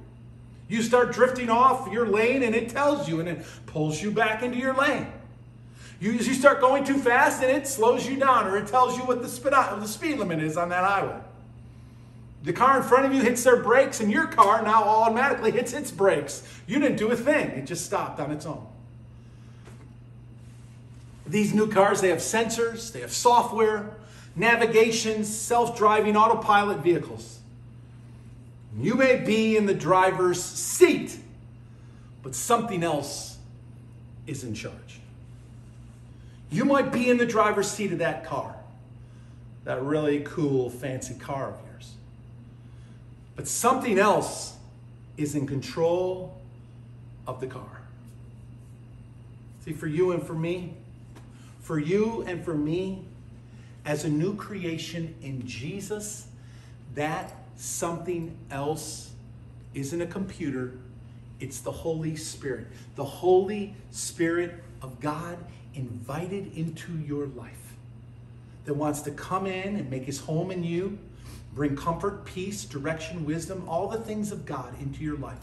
You 0.67 0.81
start 0.81 1.13
drifting 1.13 1.49
off 1.49 1.91
your 1.91 2.07
lane 2.07 2.43
and 2.43 2.55
it 2.55 2.69
tells 2.69 3.07
you 3.07 3.19
and 3.19 3.29
it 3.29 3.45
pulls 3.65 4.01
you 4.01 4.11
back 4.11 4.43
into 4.43 4.57
your 4.57 4.73
lane. 4.73 5.07
You, 5.99 6.11
you 6.11 6.33
start 6.33 6.59
going 6.59 6.83
too 6.83 6.97
fast 6.97 7.41
and 7.41 7.51
it 7.51 7.67
slows 7.67 8.07
you 8.07 8.17
down 8.17 8.47
or 8.47 8.57
it 8.57 8.67
tells 8.67 8.97
you 8.97 9.03
what 9.03 9.21
the 9.21 9.29
speed, 9.29 9.53
uh, 9.53 9.75
the 9.75 9.87
speed 9.87 10.17
limit 10.17 10.39
is 10.39 10.57
on 10.57 10.69
that 10.69 10.83
highway. 10.83 11.19
The 12.43 12.51
car 12.51 12.77
in 12.77 12.83
front 12.83 13.05
of 13.05 13.13
you 13.13 13.21
hits 13.21 13.43
their 13.43 13.61
brakes 13.63 14.01
and 14.01 14.11
your 14.11 14.27
car 14.27 14.61
now 14.61 14.83
automatically 14.83 15.51
hits 15.51 15.71
its 15.71 15.91
brakes. 15.91 16.43
You 16.67 16.79
didn't 16.79 16.97
do 16.97 17.09
a 17.11 17.15
thing. 17.15 17.51
It 17.51 17.65
just 17.65 17.85
stopped 17.85 18.19
on 18.19 18.31
its 18.31 18.45
own. 18.45 18.67
These 21.25 21.53
new 21.53 21.71
cars, 21.71 22.01
they 22.01 22.09
have 22.09 22.19
sensors, 22.19 22.91
they 22.91 22.99
have 22.99 23.13
software, 23.13 23.95
navigation, 24.35 25.23
self 25.23 25.77
driving 25.77 26.17
autopilot 26.17 26.79
vehicles. 26.79 27.39
You 28.79 28.95
may 28.95 29.17
be 29.17 29.55
in 29.55 29.65
the 29.65 29.73
driver's 29.73 30.41
seat, 30.41 31.17
but 32.23 32.33
something 32.33 32.83
else 32.83 33.37
is 34.25 34.43
in 34.43 34.55
charge. 34.55 34.99
You 36.49 36.65
might 36.65 36.91
be 36.91 37.09
in 37.09 37.17
the 37.17 37.25
driver's 37.25 37.69
seat 37.69 37.91
of 37.91 37.99
that 37.99 38.25
car, 38.25 38.55
that 39.63 39.81
really 39.83 40.21
cool, 40.21 40.69
fancy 40.69 41.15
car 41.15 41.49
of 41.49 41.59
yours. 41.67 41.93
But 43.35 43.47
something 43.47 43.99
else 43.99 44.55
is 45.17 45.35
in 45.35 45.47
control 45.47 46.37
of 47.27 47.39
the 47.39 47.47
car. 47.47 47.81
See, 49.65 49.73
for 49.73 49.87
you 49.87 50.11
and 50.11 50.21
for 50.21 50.33
me, 50.33 50.73
for 51.61 51.79
you 51.79 52.23
and 52.27 52.43
for 52.43 52.53
me 52.53 53.05
as 53.85 54.03
a 54.03 54.09
new 54.09 54.35
creation 54.35 55.15
in 55.21 55.45
Jesus, 55.47 56.27
that 56.95 57.33
something 57.55 58.35
else 58.51 59.11
isn't 59.73 60.01
a 60.01 60.05
computer, 60.05 60.73
it's 61.39 61.59
the 61.59 61.71
Holy 61.71 62.15
Spirit. 62.15 62.67
The 62.95 63.03
Holy 63.03 63.75
Spirit 63.91 64.63
of 64.81 64.99
God 64.99 65.37
invited 65.75 66.55
into 66.55 66.97
your 66.99 67.27
life 67.27 67.73
that 68.65 68.73
wants 68.73 69.01
to 69.01 69.11
come 69.11 69.45
in 69.45 69.75
and 69.75 69.89
make 69.89 70.03
his 70.03 70.19
home 70.19 70.51
in 70.51 70.63
you, 70.63 70.97
bring 71.53 71.75
comfort, 71.75 72.25
peace, 72.25 72.65
direction, 72.65 73.25
wisdom, 73.25 73.67
all 73.67 73.87
the 73.87 73.97
things 73.97 74.31
of 74.31 74.45
God 74.45 74.79
into 74.79 75.03
your 75.03 75.17
life. 75.17 75.37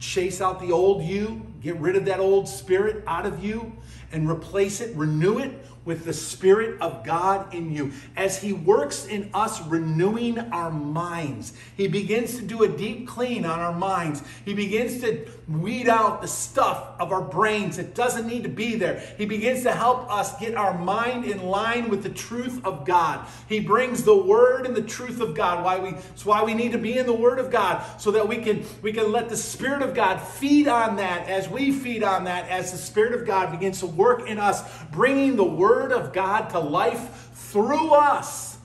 Chase 0.00 0.40
out 0.40 0.60
the 0.60 0.72
old 0.72 1.02
you, 1.02 1.46
get 1.62 1.76
rid 1.76 1.96
of 1.96 2.04
that 2.06 2.20
old 2.20 2.48
spirit 2.48 3.04
out 3.06 3.24
of 3.24 3.44
you, 3.44 3.72
and 4.14 4.30
replace 4.30 4.80
it, 4.80 4.96
renew 4.96 5.38
it 5.38 5.52
with 5.84 6.04
the 6.04 6.12
Spirit 6.12 6.80
of 6.80 7.04
God 7.04 7.52
in 7.52 7.70
you. 7.70 7.92
As 8.16 8.40
He 8.40 8.52
works 8.52 9.06
in 9.06 9.30
us, 9.34 9.60
renewing 9.66 10.38
our 10.38 10.70
minds, 10.70 11.52
He 11.76 11.88
begins 11.88 12.36
to 12.36 12.42
do 12.42 12.62
a 12.62 12.68
deep 12.68 13.06
clean 13.06 13.44
on 13.44 13.58
our 13.58 13.72
minds. 13.72 14.22
He 14.44 14.54
begins 14.54 15.00
to 15.02 15.26
weed 15.46 15.88
out 15.88 16.22
the 16.22 16.28
stuff 16.28 16.92
of 16.98 17.12
our 17.12 17.20
brains 17.20 17.76
that 17.76 17.94
doesn't 17.94 18.26
need 18.26 18.44
to 18.44 18.48
be 18.48 18.76
there. 18.76 19.02
He 19.18 19.26
begins 19.26 19.62
to 19.64 19.72
help 19.72 20.10
us 20.10 20.38
get 20.38 20.54
our 20.54 20.76
mind 20.78 21.26
in 21.26 21.44
line 21.44 21.90
with 21.90 22.02
the 22.02 22.08
truth 22.08 22.64
of 22.64 22.86
God. 22.86 23.26
He 23.48 23.60
brings 23.60 24.04
the 24.04 24.16
Word 24.16 24.66
and 24.66 24.74
the 24.74 24.82
truth 24.82 25.20
of 25.20 25.34
God. 25.34 25.62
Why 25.62 25.78
we, 25.78 25.90
it's 25.90 26.24
why 26.24 26.42
we 26.42 26.54
need 26.54 26.72
to 26.72 26.78
be 26.78 26.96
in 26.96 27.04
the 27.04 27.12
Word 27.12 27.38
of 27.38 27.50
God 27.50 27.84
so 28.00 28.10
that 28.12 28.26
we 28.26 28.38
can, 28.38 28.64
we 28.80 28.92
can 28.92 29.12
let 29.12 29.28
the 29.28 29.36
Spirit 29.36 29.82
of 29.82 29.94
God 29.94 30.18
feed 30.18 30.66
on 30.66 30.96
that 30.96 31.28
as 31.28 31.48
we 31.48 31.72
feed 31.72 32.02
on 32.02 32.24
that, 32.24 32.48
as 32.48 32.72
the 32.72 32.78
Spirit 32.78 33.12
of 33.12 33.26
God 33.26 33.50
begins 33.50 33.80
to 33.80 33.86
work 33.86 34.03
in 34.12 34.38
us, 34.38 34.62
bringing 34.92 35.36
the 35.36 35.44
Word 35.44 35.74
Word 35.84 35.92
of 35.92 36.12
God 36.14 36.48
to 36.50 36.58
life 36.58 37.30
through 37.34 37.92
us, 37.92 38.56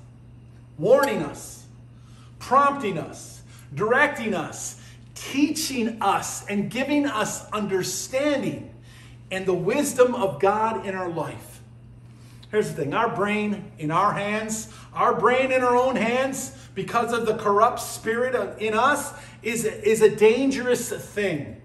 warning 0.78 1.22
us, 1.22 1.66
prompting 2.40 2.98
us, 2.98 3.42
directing 3.74 4.34
us, 4.34 4.80
teaching 5.16 6.02
us, 6.02 6.46
and 6.48 6.70
giving 6.70 7.06
us 7.06 7.50
understanding 7.52 8.74
and 9.32 9.46
the 9.46 9.54
wisdom 9.54 10.16
of 10.16 10.40
God 10.40 10.86
in 10.86 10.96
our 10.96 11.10
life. 11.10 11.62
Here's 12.52 12.70
the 12.70 12.84
thing 12.84 12.94
our 12.94 13.14
brain 13.14 13.72
in 13.78 13.92
our 13.92 14.14
hands, 14.14 14.74
our 14.94 15.20
brain 15.20 15.52
in 15.52 15.62
our 15.62 15.76
own 15.76 15.98
hands, 15.98 16.56
because 16.74 17.12
of 17.12 17.26
the 17.26 17.38
corrupt 17.38 17.82
spirit 17.82 18.58
in 18.60 18.74
us, 18.74 19.14
is, 19.44 19.66
is 19.66 20.02
a 20.02 20.16
dangerous 20.16 20.90
thing. 20.90 21.59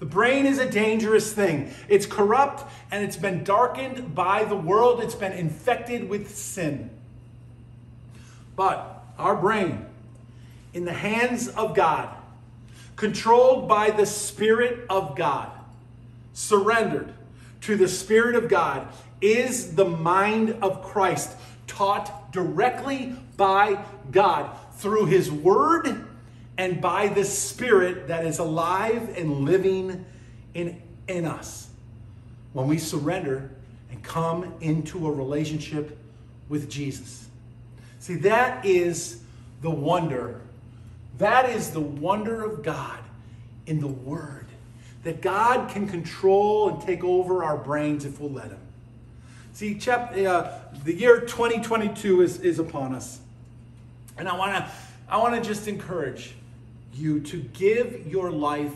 The 0.00 0.06
brain 0.06 0.46
is 0.46 0.58
a 0.58 0.68
dangerous 0.68 1.32
thing. 1.32 1.72
It's 1.86 2.06
corrupt 2.06 2.64
and 2.90 3.04
it's 3.04 3.18
been 3.18 3.44
darkened 3.44 4.14
by 4.14 4.44
the 4.44 4.56
world, 4.56 5.02
it's 5.02 5.14
been 5.14 5.32
infected 5.32 6.08
with 6.08 6.34
sin. 6.34 6.90
But 8.56 9.04
our 9.18 9.36
brain, 9.36 9.84
in 10.72 10.86
the 10.86 10.94
hands 10.94 11.48
of 11.48 11.76
God, 11.76 12.08
controlled 12.96 13.68
by 13.68 13.90
the 13.90 14.06
Spirit 14.06 14.86
of 14.88 15.16
God, 15.16 15.50
surrendered 16.32 17.12
to 17.62 17.76
the 17.76 17.88
Spirit 17.88 18.34
of 18.34 18.48
God, 18.48 18.88
is 19.20 19.74
the 19.74 19.84
mind 19.84 20.56
of 20.62 20.82
Christ, 20.82 21.36
taught 21.66 22.32
directly 22.32 23.14
by 23.36 23.84
God 24.10 24.50
through 24.76 25.06
His 25.06 25.30
Word 25.30 26.06
and 26.60 26.78
by 26.78 27.08
the 27.08 27.24
Spirit 27.24 28.08
that 28.08 28.26
is 28.26 28.38
alive 28.38 29.16
and 29.16 29.46
living 29.46 30.04
in, 30.52 30.82
in 31.08 31.24
us. 31.24 31.70
When 32.52 32.66
we 32.66 32.76
surrender 32.76 33.50
and 33.90 34.02
come 34.02 34.52
into 34.60 35.06
a 35.06 35.10
relationship 35.10 35.96
with 36.50 36.68
Jesus. 36.68 37.30
See, 37.98 38.16
that 38.16 38.66
is 38.66 39.22
the 39.62 39.70
wonder. 39.70 40.42
That 41.16 41.48
is 41.48 41.70
the 41.70 41.80
wonder 41.80 42.44
of 42.44 42.62
God 42.62 42.98
in 43.64 43.80
the 43.80 43.88
Word. 43.88 44.44
That 45.04 45.22
God 45.22 45.70
can 45.70 45.88
control 45.88 46.68
and 46.68 46.82
take 46.82 47.02
over 47.02 47.42
our 47.42 47.56
brains 47.56 48.04
if 48.04 48.20
we'll 48.20 48.32
let 48.32 48.48
Him. 48.48 48.60
See, 49.54 49.78
chap, 49.78 50.14
uh, 50.14 50.50
the 50.84 50.92
year 50.92 51.22
2022 51.22 52.20
is, 52.20 52.40
is 52.40 52.58
upon 52.58 52.94
us. 52.94 53.18
And 54.18 54.28
I 54.28 54.36
want 54.36 54.52
to 54.52 54.70
I 55.08 55.16
want 55.16 55.34
to 55.34 55.40
just 55.40 55.66
encourage 55.66 56.34
you 56.94 57.20
to 57.20 57.40
give 57.40 58.06
your 58.06 58.30
life 58.30 58.72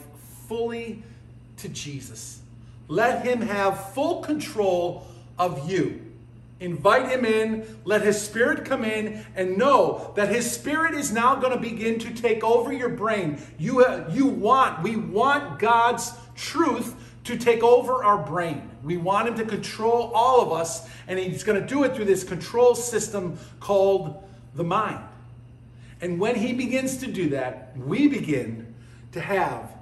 fully 0.48 1.02
to 1.58 1.68
Jesus. 1.68 2.40
Let 2.88 3.24
him 3.24 3.40
have 3.40 3.92
full 3.92 4.20
control 4.20 5.06
of 5.38 5.70
you. 5.70 6.00
Invite 6.60 7.10
him 7.10 7.24
in, 7.24 7.78
let 7.84 8.02
his 8.02 8.20
spirit 8.20 8.64
come 8.64 8.84
in, 8.84 9.24
and 9.34 9.58
know 9.58 10.12
that 10.16 10.28
his 10.28 10.50
spirit 10.50 10.94
is 10.94 11.12
now 11.12 11.34
going 11.34 11.52
to 11.52 11.58
begin 11.58 11.98
to 11.98 12.14
take 12.14 12.44
over 12.44 12.72
your 12.72 12.88
brain. 12.88 13.38
You, 13.58 13.84
uh, 13.84 14.08
you 14.10 14.26
want, 14.26 14.82
we 14.82 14.96
want 14.96 15.58
God's 15.58 16.12
truth 16.36 16.94
to 17.24 17.36
take 17.36 17.62
over 17.62 18.04
our 18.04 18.18
brain. 18.18 18.70
We 18.82 18.96
want 18.96 19.28
him 19.28 19.36
to 19.36 19.44
control 19.44 20.12
all 20.14 20.40
of 20.40 20.52
us, 20.52 20.88
and 21.08 21.18
he's 21.18 21.42
going 21.42 21.60
to 21.60 21.66
do 21.66 21.84
it 21.84 21.94
through 21.94 22.04
this 22.04 22.22
control 22.22 22.74
system 22.74 23.38
called 23.60 24.22
the 24.54 24.64
mind. 24.64 25.00
And 26.04 26.20
when 26.20 26.34
he 26.34 26.52
begins 26.52 26.98
to 26.98 27.06
do 27.06 27.30
that, 27.30 27.74
we 27.78 28.08
begin 28.08 28.74
to 29.12 29.22
have 29.22 29.72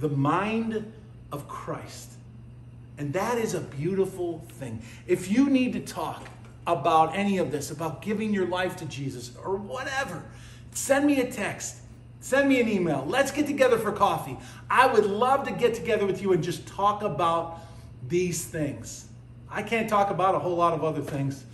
the 0.00 0.08
mind 0.08 0.92
of 1.30 1.46
Christ. 1.46 2.14
And 2.98 3.12
that 3.12 3.38
is 3.38 3.54
a 3.54 3.60
beautiful 3.60 4.44
thing. 4.54 4.82
If 5.06 5.30
you 5.30 5.48
need 5.48 5.74
to 5.74 5.80
talk 5.80 6.26
about 6.66 7.14
any 7.14 7.38
of 7.38 7.52
this, 7.52 7.70
about 7.70 8.02
giving 8.02 8.34
your 8.34 8.48
life 8.48 8.74
to 8.78 8.86
Jesus 8.86 9.30
or 9.44 9.54
whatever, 9.54 10.24
send 10.72 11.06
me 11.06 11.20
a 11.20 11.30
text. 11.30 11.76
Send 12.18 12.48
me 12.48 12.60
an 12.60 12.68
email. 12.68 13.04
Let's 13.06 13.30
get 13.30 13.46
together 13.46 13.78
for 13.78 13.92
coffee. 13.92 14.36
I 14.68 14.88
would 14.88 15.06
love 15.06 15.46
to 15.46 15.52
get 15.52 15.74
together 15.74 16.06
with 16.06 16.20
you 16.20 16.32
and 16.32 16.42
just 16.42 16.66
talk 16.66 17.04
about 17.04 17.60
these 18.08 18.44
things. 18.44 19.06
I 19.48 19.62
can't 19.62 19.88
talk 19.88 20.10
about 20.10 20.34
a 20.34 20.40
whole 20.40 20.56
lot 20.56 20.74
of 20.74 20.82
other 20.82 21.02
things, 21.02 21.44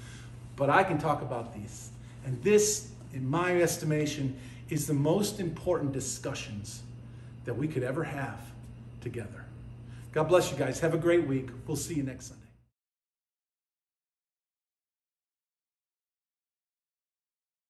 but 0.56 0.70
I 0.70 0.82
can 0.82 0.96
talk 0.96 1.20
about 1.20 1.54
these. 1.54 1.90
And 2.24 2.42
this 2.42 2.88
in 3.14 3.28
my 3.28 3.60
estimation, 3.62 4.36
is 4.70 4.86
the 4.86 4.94
most 4.94 5.40
important 5.40 5.92
discussions 5.92 6.82
that 7.44 7.54
we 7.54 7.68
could 7.68 7.82
ever 7.82 8.04
have 8.04 8.40
together. 9.00 9.44
God 10.12 10.24
bless 10.24 10.50
you 10.50 10.56
guys. 10.56 10.80
Have 10.80 10.94
a 10.94 10.98
great 10.98 11.26
week. 11.26 11.48
We'll 11.66 11.76
see 11.76 11.94
you 11.94 12.02
next 12.02 12.28
Sunday. 12.28 12.43